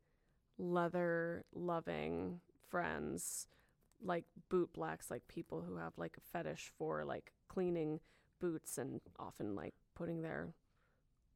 [0.57, 3.47] leather loving friends,
[4.04, 7.99] like boot blacks, like people who have like a fetish for like cleaning
[8.39, 10.54] boots and often like putting their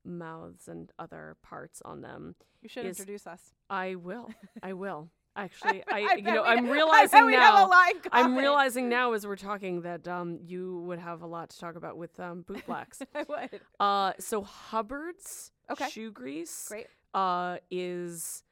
[0.04, 2.36] mouths and other parts on them.
[2.62, 3.54] You should Is- introduce us.
[3.70, 4.30] I will.
[4.64, 5.10] I will.
[5.38, 7.92] Actually, I, I you know we, I'm realizing we have a now.
[8.12, 11.76] I'm realizing now as we're talking that um you would have a lot to talk
[11.76, 13.04] about with um boot blacks.
[13.14, 13.62] I would.
[13.80, 15.90] Uh, so Huberd's Okay.
[15.90, 16.88] shoe grease Great.
[17.14, 18.44] uh is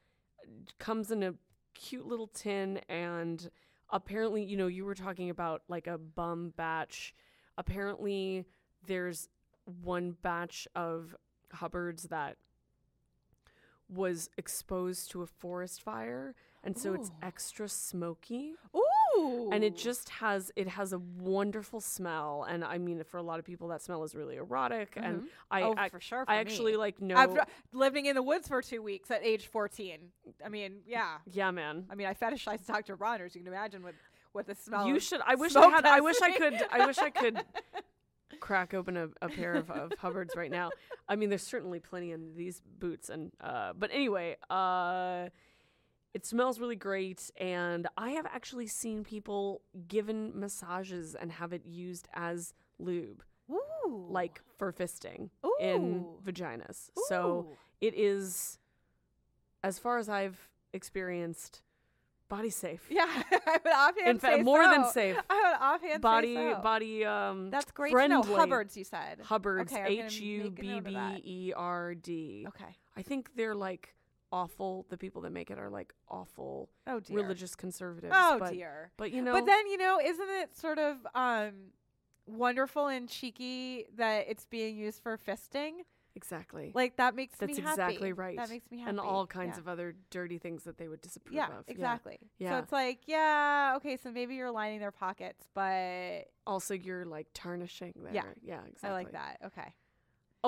[0.78, 1.34] comes in a
[1.74, 3.50] cute little tin and
[3.90, 7.14] apparently, you know, you were talking about like a bum batch.
[7.58, 8.44] Apparently,
[8.86, 9.28] there's
[9.82, 11.14] one batch of
[11.54, 12.36] Huberds that
[13.88, 16.34] was exposed to a forest fire,
[16.64, 17.18] and so it's Ooh.
[17.22, 18.54] extra smoky.
[18.74, 18.82] Ooh.
[19.52, 23.38] And it just has it has a wonderful smell and i mean for a lot
[23.38, 25.26] of people that smell is really erotic and Mhm.
[25.50, 26.24] i Oh, I, for sure.
[26.26, 26.78] I for actually me.
[26.78, 27.38] like know I've
[27.72, 29.98] living in the woods for two weeks at age 14.
[30.44, 31.18] I mean, yeah.
[31.30, 32.96] yeah man I mean, I fetishized Dr.
[32.96, 33.34] Bronner's.
[33.34, 33.94] You can imagine what
[34.32, 34.86] what the smell.
[34.86, 37.42] you should i wish i had i wish i could i wish i could
[38.40, 40.68] crack open a, a pair of, of huberds right now
[41.08, 45.28] i mean there's certainly plenty in these boots and uh but anyway uh
[46.16, 51.64] it smells really great and i have actually seen people given massages and have it
[51.66, 54.06] used as lube Ooh.
[54.10, 56.18] like for fisting in Ooh.
[56.24, 56.90] vaginas.
[57.08, 57.48] So
[57.80, 58.58] it is,
[59.62, 61.62] as far as I've experienced,
[62.28, 62.86] body safe.
[62.90, 63.06] Yeah,
[63.46, 65.16] I would offhand In fact, more than safe.
[65.30, 66.60] I would offhand Body, say so.
[66.60, 67.04] body.
[67.04, 68.22] Um, That's great friendly.
[68.22, 68.36] to know.
[68.36, 69.20] Huberds, you said.
[69.22, 69.72] Huberds.
[69.72, 70.96] Okay, I'm gonna H U B B.
[71.24, 72.44] E R D.
[72.48, 72.76] Okay.
[72.96, 73.94] I think they're like
[74.32, 74.86] awful.
[74.88, 77.16] The people that make it are like awful Oh dear.
[77.16, 78.14] religious conservatives.
[78.16, 78.92] Oh but, dear.
[78.96, 81.72] But you know, But then you know, isn't it sort of um
[82.26, 85.72] wonderful and cheeky that it's being used for fisting?
[86.16, 86.72] exactly.
[86.74, 87.76] Like that makes That's me happy.
[87.76, 88.36] That's exactly right.
[88.36, 88.90] That makes me happy.
[88.90, 89.60] and all kinds Yeah.
[89.60, 91.64] of other dirty things that they would disapprove yeah, of.
[91.68, 92.18] exactly.
[92.40, 97.26] So it's like, yeah, okay, so maybe you're lining their pockets, but Also, you're like
[97.34, 98.14] tarnishing there.
[98.14, 98.22] Yeah.
[98.42, 98.60] Yeah.
[98.66, 98.88] Exactly.
[98.88, 99.38] I like that.
[99.44, 99.74] Okay.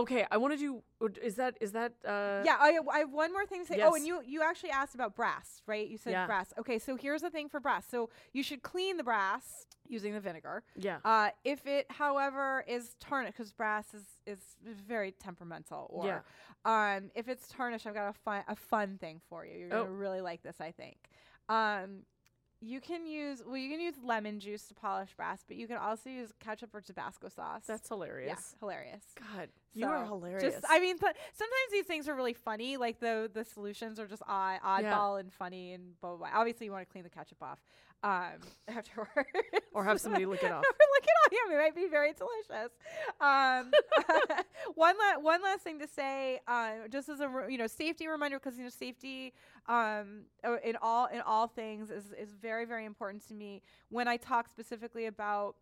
[0.03, 0.83] Okay, I want to do.
[1.05, 1.93] uh, Is that is that?
[2.05, 3.81] Uh, yeah, I, I have one more thing to say.
[3.83, 5.87] Oh, and you you actually asked about brass, right?
[5.89, 6.27] You said Yeah.
[6.27, 6.53] brass.
[6.61, 7.85] Okay, so here's the thing for brass.
[7.89, 10.63] So you should clean the brass using the vinegar.
[10.77, 10.99] Yeah.
[11.05, 14.41] Uh, if it, however, is tarnished, because brass is is
[14.95, 16.21] very temperamental, or Yeah.
[16.97, 19.59] um, if it's tarnished, I've got a fun a fun thing for you.
[19.59, 19.85] You're Oh.
[19.85, 20.99] gonna really like this, I think.
[21.49, 22.03] Um,
[22.61, 25.77] you can use well, you can use lemon juice to polish brass, but you can
[25.77, 27.63] also use ketchup or Tabasco sauce.
[27.67, 28.55] That's hilarious.
[28.55, 29.05] yeah, hilarious.
[29.37, 30.55] God, you are hilarious.
[30.55, 32.77] Just, I mean, th- sometimes these things are really funny.
[32.77, 36.29] Like the the solutions are just odd, oddball and funny and blah, blah blah.
[36.39, 37.63] Obviously, you want to clean the ketchup off
[38.03, 38.39] um,
[38.69, 39.11] afterwards,
[39.73, 40.65] Or have somebody lick it off.
[40.65, 41.33] or lick it off.
[41.33, 42.73] Yeah, it might be very delicious.
[43.21, 43.71] Um,
[44.75, 48.07] one la- one last thing to say, uh, just as a re- you know safety
[48.07, 49.33] reminder, because you know safety
[49.67, 53.63] um, uh, in all in all things is is very very important to me.
[53.89, 55.57] When I talk specifically about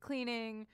[0.00, 0.66] cleaning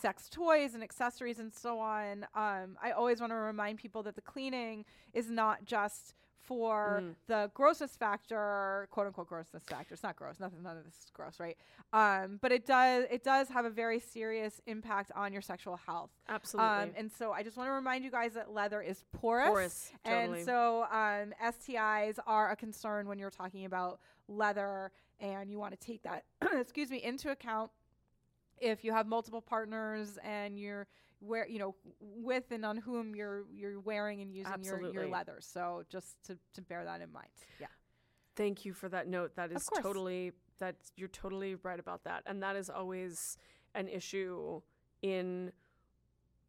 [0.00, 4.14] sex toys and accessories and so on, um, I always want to remind people that
[4.14, 6.14] the cleaning is not just
[6.44, 7.14] for Mm.
[7.26, 9.94] the grossness factor, quote unquote grossness factor.
[9.94, 10.40] It's not gross.
[10.40, 11.56] Nothing, none of this is gross, right?
[11.92, 16.10] Um, but it does it does have a very serious impact on your sexual health.
[16.28, 16.70] Absolutely.
[16.70, 19.48] Um, and so I just want to remind you guys that leather is porous.
[19.48, 20.38] Porous, totally.
[20.38, 25.78] And so um, STIs are a concern when you're talking about leather, and you want
[25.78, 26.24] to take that,
[26.58, 27.70] excuse me, into account
[28.60, 30.86] if you have multiple partners and you're
[31.20, 35.38] where you know with and on whom you're you're wearing and using your, your leather.
[35.40, 37.28] So just to, to bear that in mind.
[37.60, 37.66] Yeah.
[38.36, 39.34] Thank you for that note.
[39.36, 43.36] That is totally that you're totally right about that, and that is always
[43.74, 44.60] an issue
[45.02, 45.52] in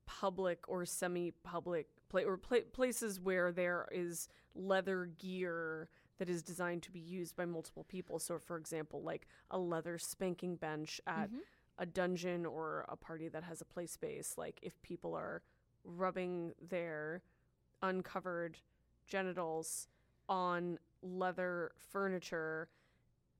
[0.05, 6.81] public or semi-public pla- or pla- places where there is leather gear that is designed
[6.83, 8.19] to be used by multiple people.
[8.19, 11.39] So, for example, like a leather spanking bench at Mhm.
[11.79, 15.41] A dungeon or a party that has a play space, like if people are
[15.83, 17.23] rubbing their
[17.81, 18.57] uncovered
[19.07, 19.87] genitals
[20.27, 22.67] on leather furniture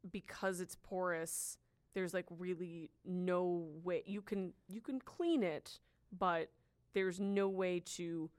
[0.10, 1.58] because it's porous,
[1.94, 5.80] there's like really no way you can you can clean it,
[6.18, 6.50] but
[6.94, 8.30] there's no way to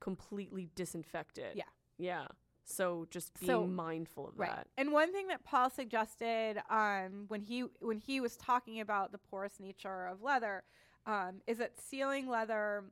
[0.00, 1.54] completely disinfect it.
[1.54, 1.62] Yeah.
[1.96, 2.26] Yeah.
[2.64, 4.50] So just being So- mindful of Right.
[4.50, 4.68] that.
[4.76, 9.18] And one thing that Paul suggested um, when he when he was talking about the
[9.18, 10.64] porous nature of leather
[11.06, 12.84] um, is that sealing leather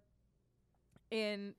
[1.11, 1.55] in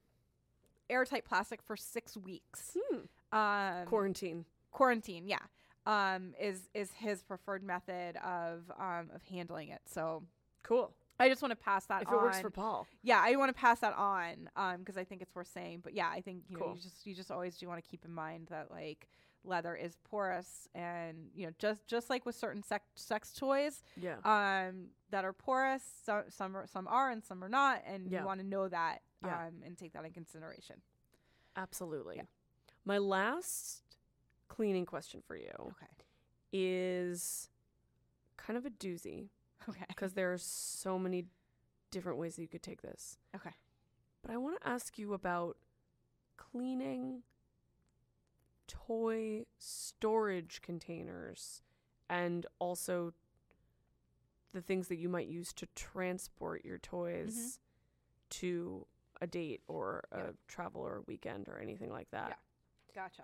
[0.90, 2.78] airtight plastic for six weeks.
[2.80, 2.98] Hmm.
[3.36, 4.46] Um, Quarantine.
[4.72, 5.40] quarantine, yeah,
[5.88, 9.82] um, is is his preferred method of um, of handling it.
[9.88, 10.24] So
[10.62, 10.94] Cool.
[11.24, 12.02] I just want to pass that on.
[12.04, 12.14] If on.
[12.16, 12.88] it works for Paul.
[13.02, 14.48] yeah, I want to pass that on
[14.80, 15.82] because I think it's worth saying.
[15.84, 18.06] But yeah, I think you know you just you just always do want to keep
[18.06, 19.08] in mind that like
[19.46, 24.16] leather is porous and you know just just like with certain sex sex toys Yeah.
[24.24, 28.22] um that are porous so, some are some are and some are not and Yeah.
[28.22, 29.48] you want to know that Yeah.
[29.48, 30.78] um and take that in consideration
[31.58, 32.22] Absolutely.
[32.86, 33.84] My last
[34.48, 35.88] cleaning question for you okay
[36.54, 37.50] is
[38.38, 39.28] kind of a doozy
[39.70, 41.26] okay because there are so many
[41.92, 43.18] different ways that you could take this.
[43.36, 43.52] okay
[44.22, 45.58] But I want to ask you about
[46.38, 47.24] cleaning
[48.68, 51.62] toy storage containers
[52.10, 53.14] and also
[54.54, 57.60] the things that you might use to transport your toys
[58.30, 58.86] to
[59.22, 60.32] a date or a Yeah.
[60.48, 62.30] travel or a weekend or anything like that.
[62.30, 62.36] Yeah.
[63.04, 63.24] Gotcha.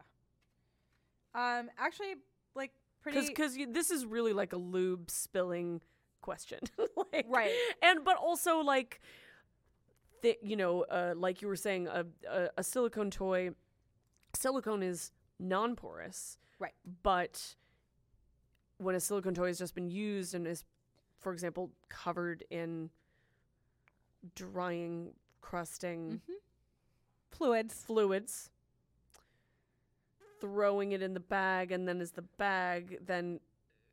[1.33, 2.15] Um, actually,
[2.55, 2.71] like
[3.01, 5.81] pretty because this is really like a lube spilling
[6.21, 6.59] question
[7.13, 7.51] like, Right.
[7.81, 8.99] and but also like
[10.21, 13.51] the, you know uh, like you were saying a, a, a silicone toy
[14.35, 16.73] silicone is non-porous Right.
[17.03, 17.55] but
[18.77, 20.63] when a silicone toy has just been used and is
[21.19, 22.89] for example covered in
[24.35, 26.33] drying crusting Mhm.
[27.31, 27.73] fluids.
[27.85, 28.51] fluids
[30.41, 33.39] throwing it in the bag and then is the bag then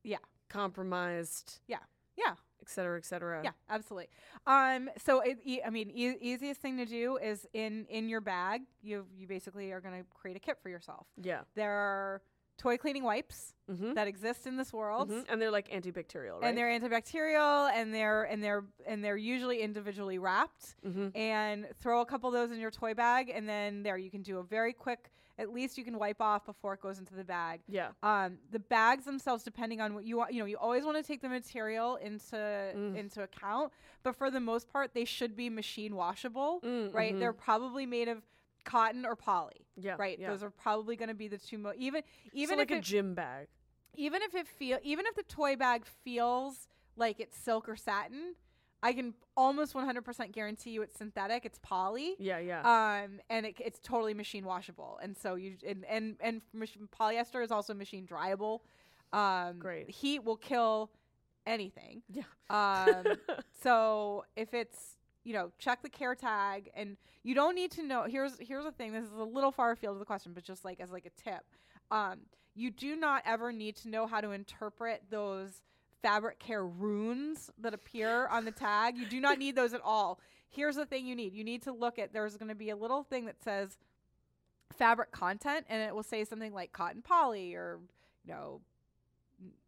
[0.03, 0.19] Yeah.
[0.49, 1.81] compromised Yeah.
[2.19, 4.09] Et cetera et cetera Yeah, absolutely.
[4.47, 8.21] Um, so it, e- I mean, e- easiest thing to do is in in your
[8.21, 8.63] bag.
[8.83, 11.07] You you basically are going to create a kit for yourself.
[11.23, 12.23] yeah There are
[12.59, 13.93] toy cleaning wipes mm-hmm.
[13.95, 15.13] that exist in this world.
[15.29, 19.61] and they're like antibacterial right And they're antibacterial, and they're and they're and they're usually
[19.61, 20.77] individually wrapped.
[20.85, 21.09] mm-hmm.
[21.15, 24.23] And throw a couple of those in your toy bag, and then there you can
[24.23, 25.11] do a very quick.
[25.39, 27.61] At least you can wipe off before it goes into the bag.
[27.69, 30.97] yeah Um, the bags themselves, depending on what you want, you know, you always want
[30.97, 32.97] to take the material into Mm.
[32.97, 33.73] into account.
[34.03, 37.15] But for the most part, they should be machine washable, Mm, right?
[37.15, 37.19] mhm.
[37.19, 38.23] They're probably made of
[38.65, 40.19] cotton or poly, yeah right?
[40.19, 40.31] yeah.
[40.31, 42.03] Those are probably going to be the two most even
[42.33, 43.47] even so like if a it, gym bag
[43.95, 48.35] even if it feel even if the toy bag feels like it's silk or satin,
[48.83, 51.45] I can almost 100% guarantee you it's synthetic.
[51.45, 52.15] It's poly.
[52.19, 52.61] yeah yeah
[53.05, 57.43] Um, and it, it's totally machine washable, and so you and and and mach- polyester
[57.43, 58.61] is also machine dryable.
[59.13, 59.89] Um, Great.
[59.91, 60.91] Heat will kill
[61.47, 62.03] anything.
[62.11, 63.05] yeah Um,
[63.63, 68.05] so if it's you know check the care tag, and you don't need to know.
[68.05, 68.93] Here's here's the thing.
[68.93, 71.21] This is a little far afield of the question, but just like as like a
[71.23, 71.45] tip,
[71.91, 72.21] um,
[72.55, 75.63] you do not ever need to know how to interpret those
[76.03, 78.97] fabric care runes that appear on the tag.
[78.97, 80.21] You do not need those at all.
[80.49, 81.35] Here's the thing you need.
[81.35, 83.79] You need to look at there's going to be a little thing that says
[84.77, 87.79] fabric content and it will say something like cotton poly or
[88.25, 88.61] you know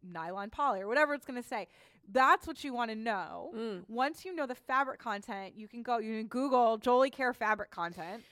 [0.03, 1.67] nylon poly or whatever it's going to say.
[2.11, 3.51] That's what you want to know.
[3.55, 3.83] Mm.
[3.87, 7.71] Once you know the fabric content, you can go you can Google Jolie Kerr fabric
[7.71, 8.23] content.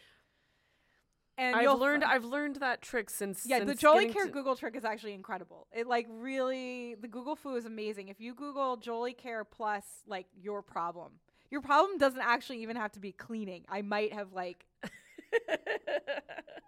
[1.37, 4.75] And I've learned I've learned that trick since yeah, the Jolie Kerr to- Google trick
[4.75, 5.67] is actually incredible.
[5.71, 8.07] It like really the Google foo is amazing.
[8.07, 11.13] If you Google Jolie Kerr plus like your problem,
[11.51, 13.65] your problem doesn't actually even have to be cleaning.
[13.69, 14.65] I might have like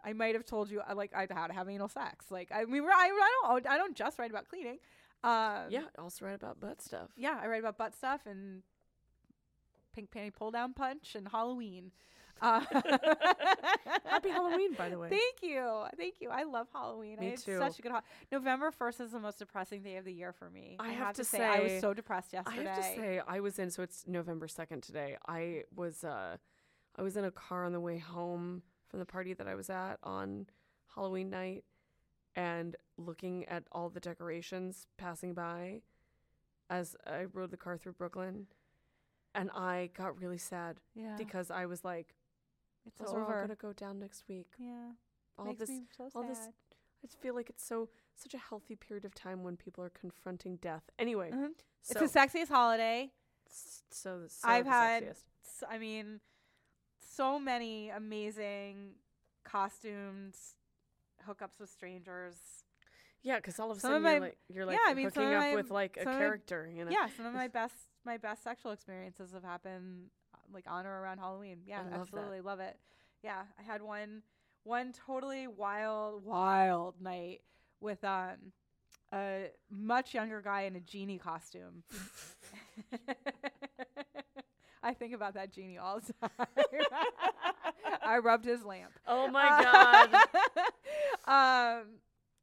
[0.06, 2.26] I might have told you uh, like I how to have anal sex.
[2.30, 4.78] Like I mean I, I don't I don't just write about cleaning.
[5.24, 8.62] Um, yeah I also write about butt stuff yeah, I write about butt stuff and
[9.94, 11.92] pink panty pull down punch and Halloween.
[12.42, 12.62] Uh,
[14.06, 16.30] happy Halloween by the way Thank you, thank you.
[16.30, 17.20] I love Halloween.
[17.20, 17.58] Me had too.
[17.58, 17.92] such a good.
[17.92, 18.02] Ho-
[18.32, 20.78] November first is the most depressing day of the year for me.
[20.80, 22.62] I I, have to say, I was so depressed yesterday.
[22.62, 25.18] I have to say I was in so it's November 2nd today.
[25.28, 26.38] I was uh
[26.96, 29.70] I was in a car on the way home from the party that I was
[29.70, 30.48] at on
[30.96, 31.64] Halloween night
[32.36, 35.82] and looking at all the decorations passing by
[36.70, 38.48] as I rode the car through Brooklyn
[39.36, 42.16] and I got really sad yeah, because I was like
[42.86, 44.48] it's those are all going to go down next week.
[44.58, 44.92] yeah,
[45.38, 46.30] All makes this me so all sad.
[46.32, 46.40] this
[47.04, 49.90] I just feel like it's so such a healthy period of time when people are
[49.90, 50.84] confronting death.
[51.00, 51.52] Anyway, Mhm.
[51.82, 53.12] so it's the sexiest holiday.
[53.48, 55.24] s- so, so I've the had- sexiest.
[55.46, 56.20] S- I mean,
[57.00, 58.96] so many amazing
[59.44, 60.56] costumes,
[61.28, 62.64] hookups with strangers.
[63.22, 64.94] Yeah, because all of a Some sudden of you're my- like you're like yeah, I
[64.94, 66.92] mean, hooking up my- with like a some of character, you know.
[66.92, 67.76] Yeah, some of my best
[68.06, 70.10] my best sexual experiences have happened
[70.54, 71.60] like on or around Halloween.
[71.66, 72.00] Yeah, I love that.
[72.02, 72.78] absolutely love it.
[73.24, 74.22] Yeah, I had one
[74.64, 77.42] one totally wild wild night
[77.80, 78.54] with um
[79.14, 81.84] a much younger guy in a genie costume.
[84.82, 86.48] I think about that genie all the time.
[88.02, 88.92] I rubbed his lamp.
[89.08, 90.10] Oh my god.
[91.82, 91.88] um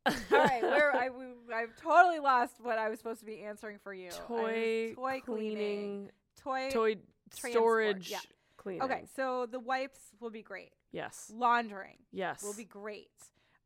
[0.07, 1.25] all right, where I we,
[1.55, 4.11] I've totally lost what I was supposed to be answering for you.
[4.11, 6.11] Toy toy cleaning, cleaning,
[6.43, 6.71] toy.
[6.71, 6.97] toy
[7.35, 8.19] transport, storage yeah.
[8.57, 8.83] cleaning.
[8.83, 10.73] Okay, so the wipes will be great.
[10.93, 11.31] Yes.
[11.35, 12.43] Laundering Yes.
[12.43, 13.11] will be great.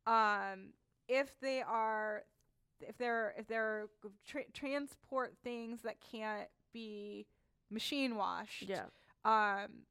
[0.06, 0.72] Um,
[1.08, 2.24] if they are,
[2.80, 3.88] if they're if they're
[4.26, 7.26] tra- transport things that can't be
[7.70, 8.62] machine washed.
[8.68, 8.84] Yeah.
[9.24, 9.82] Um,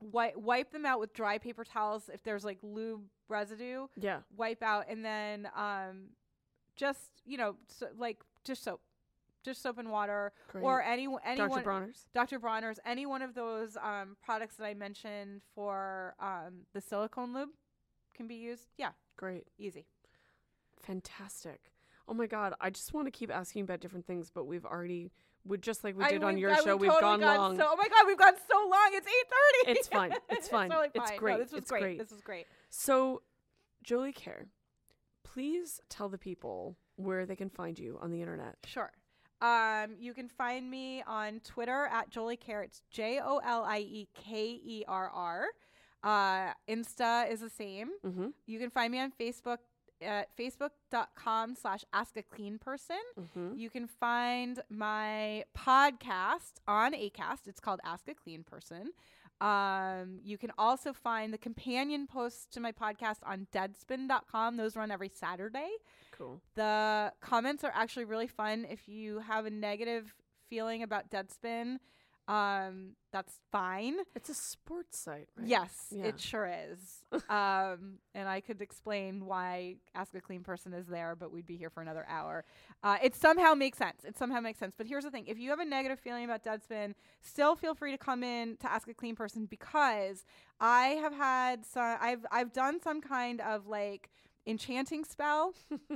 [0.00, 2.10] wipe wipe them out with dry paper towels.
[2.12, 4.20] If there's like lube residue, Yeah.
[4.36, 6.10] wipe out and then um
[6.76, 8.80] just you know so, like just soap
[9.44, 10.64] just soap and water Great.
[10.64, 11.62] or any anyone Dr.
[11.62, 12.06] Bronner's.
[12.14, 12.38] Dr.
[12.38, 17.50] Bronner's any one of those um products that I mentioned for um the silicone lube
[18.14, 19.44] can be used yeah Great.
[19.58, 19.86] easy
[20.82, 21.72] Fantastic.
[22.06, 25.10] Oh my god, I just want to keep asking about different things, but we've already
[25.46, 26.76] would just like we I- did on we've- your I- show.
[26.76, 27.56] we've totally gone gone long.
[27.56, 28.90] So, oh my god, we've gone so long.
[28.92, 29.78] It's eight thirty.
[29.78, 30.12] It's fine.
[30.30, 30.68] It's fine.
[30.70, 31.18] totally It's fine.
[31.18, 31.32] great.
[31.32, 31.80] No, this was It's great.
[31.82, 31.98] great.
[31.98, 32.46] This was great.
[32.68, 33.22] So,
[33.82, 34.46] Jolie Kerr,
[35.22, 38.56] please tell the people where they can find you on the internet.
[38.66, 38.92] Sure.
[39.40, 42.62] Um, you can find me on Twitter at Jolie Kerr.
[42.62, 45.46] It's J O L I E K E R R.
[46.02, 47.90] Uh, Insta is the same.
[48.06, 48.28] Mm-hmm.
[48.46, 49.58] You can find me on Facebook
[50.02, 52.98] at facebook.com slash ask a clean person.
[53.18, 53.56] Mm-hmm.
[53.56, 57.46] You can find my podcast on ACAST.
[57.46, 58.90] It's called Ask a Clean Person.
[59.40, 64.56] Um, you can also find the companion posts to my podcast on deadspin.com.
[64.56, 65.70] Those run every Saturday.
[66.16, 66.40] Cool.
[66.54, 68.66] The comments are actually really fun.
[68.70, 70.14] If you have a negative
[70.48, 71.78] feeling about Deadspin,
[72.26, 73.96] um, that's fine.
[74.14, 75.46] It's a sports site, right?
[75.46, 76.06] Yes, Yeah.
[76.06, 77.04] it sure is.
[77.28, 81.56] um, and I could explain why Ask a Clean Person is there, but we'd be
[81.56, 82.44] here for another hour.
[82.82, 84.04] Uh, it somehow makes sense.
[84.04, 84.74] It somehow makes sense.
[84.76, 87.90] But here's the thing: if you have a negative feeling about Deadspin, still feel free
[87.92, 90.24] to come in to Ask a Clean Person because
[90.60, 91.98] I have had some.
[92.00, 94.08] I've I've done some kind of like
[94.46, 95.54] enchanting spell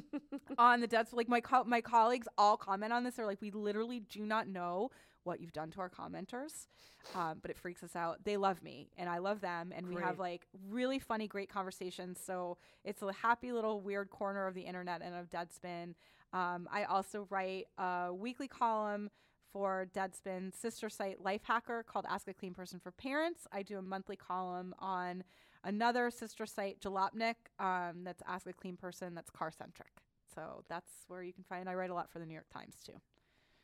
[0.59, 3.17] on the dead like my co- my colleagues all comment on this.
[3.17, 4.91] They're like we literally do not know
[5.25, 6.67] what you've done to our commenters
[7.15, 8.19] um, but it freaks us out.
[8.25, 12.19] They love me and i love them and we have like really funny great conversations.
[12.25, 15.95] So it's a happy little weird corner of the internet and of deadspin.
[16.33, 19.11] Um, i also write a weekly column
[19.51, 23.47] for Deadspin sister site Lifehacker called Ask a Clean Person for Parents.
[23.51, 25.25] I do a monthly column on
[25.69, 29.93] another sister site, Jalopnik, um, that's Ask a Clean Person, that's car centric.
[30.35, 31.69] So that's where you can find.
[31.69, 32.95] I write a lot for the New York Times too.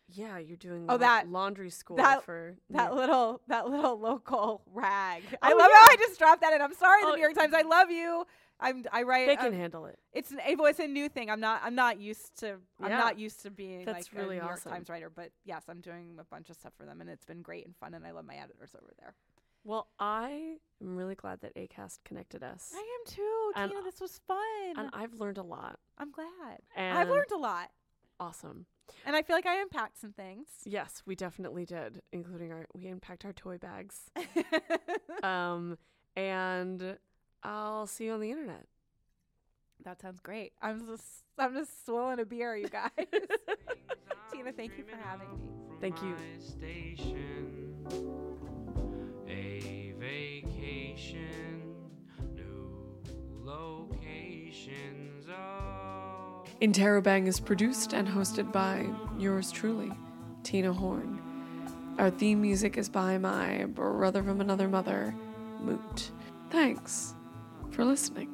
[0.09, 2.95] Yeah, you're doing Oh, la- that- laundry school that- for That yeah.
[3.01, 5.23] little that little local rag.
[5.43, 6.61] I Oh, love how I just dropped that in.
[6.61, 7.55] I'm sorry, Oh, the New York Times.
[7.55, 8.25] I love you.
[8.61, 9.27] I'm I write.
[9.27, 9.99] They can um, handle it.
[10.13, 11.31] it's an it was a new thing.
[11.31, 14.41] I'm not I'm not used to I'm not used to being That's like really a
[14.41, 14.73] New York awesome.
[14.73, 15.11] Times writer.
[15.11, 17.75] But yes, I'm doing a bunch of stuff for them, and it's been great and
[17.77, 17.95] fun.
[17.95, 19.15] And I love my editors over there.
[19.65, 23.82] Well, I am really glad that Acast connected us, I am too, And- Tina.
[23.82, 24.39] This was fun.
[24.77, 25.78] and I've learned a lot.
[25.99, 26.61] I'm glad.
[26.77, 27.70] And I've learned a lot,
[28.20, 28.66] awesome.
[29.07, 30.49] and I feel like I unpacked some things.
[30.65, 34.11] Yes, we definitely did, including our we unpacked our toy bags.
[35.23, 35.78] um,
[36.16, 36.99] and
[37.43, 38.66] I'll see you on the internet.
[39.85, 40.53] that sounds great.
[40.61, 42.91] I'm just I'm just swilling a beer, you guys.
[44.32, 45.49] Tina, thank you for having me.
[45.81, 46.15] Thank you.
[50.05, 51.63] Vacation,
[52.35, 52.95] new
[53.43, 55.27] locations.
[55.31, 56.45] Oh.
[56.61, 58.87] Interrobang is produced and hosted by
[59.19, 59.91] yours truly,
[60.43, 61.23] Tina Horn.
[61.99, 65.15] Our theme music is by my brother from another mother,
[65.61, 66.11] Moot.
[66.51, 67.15] Thanks
[67.71, 68.34] for listening.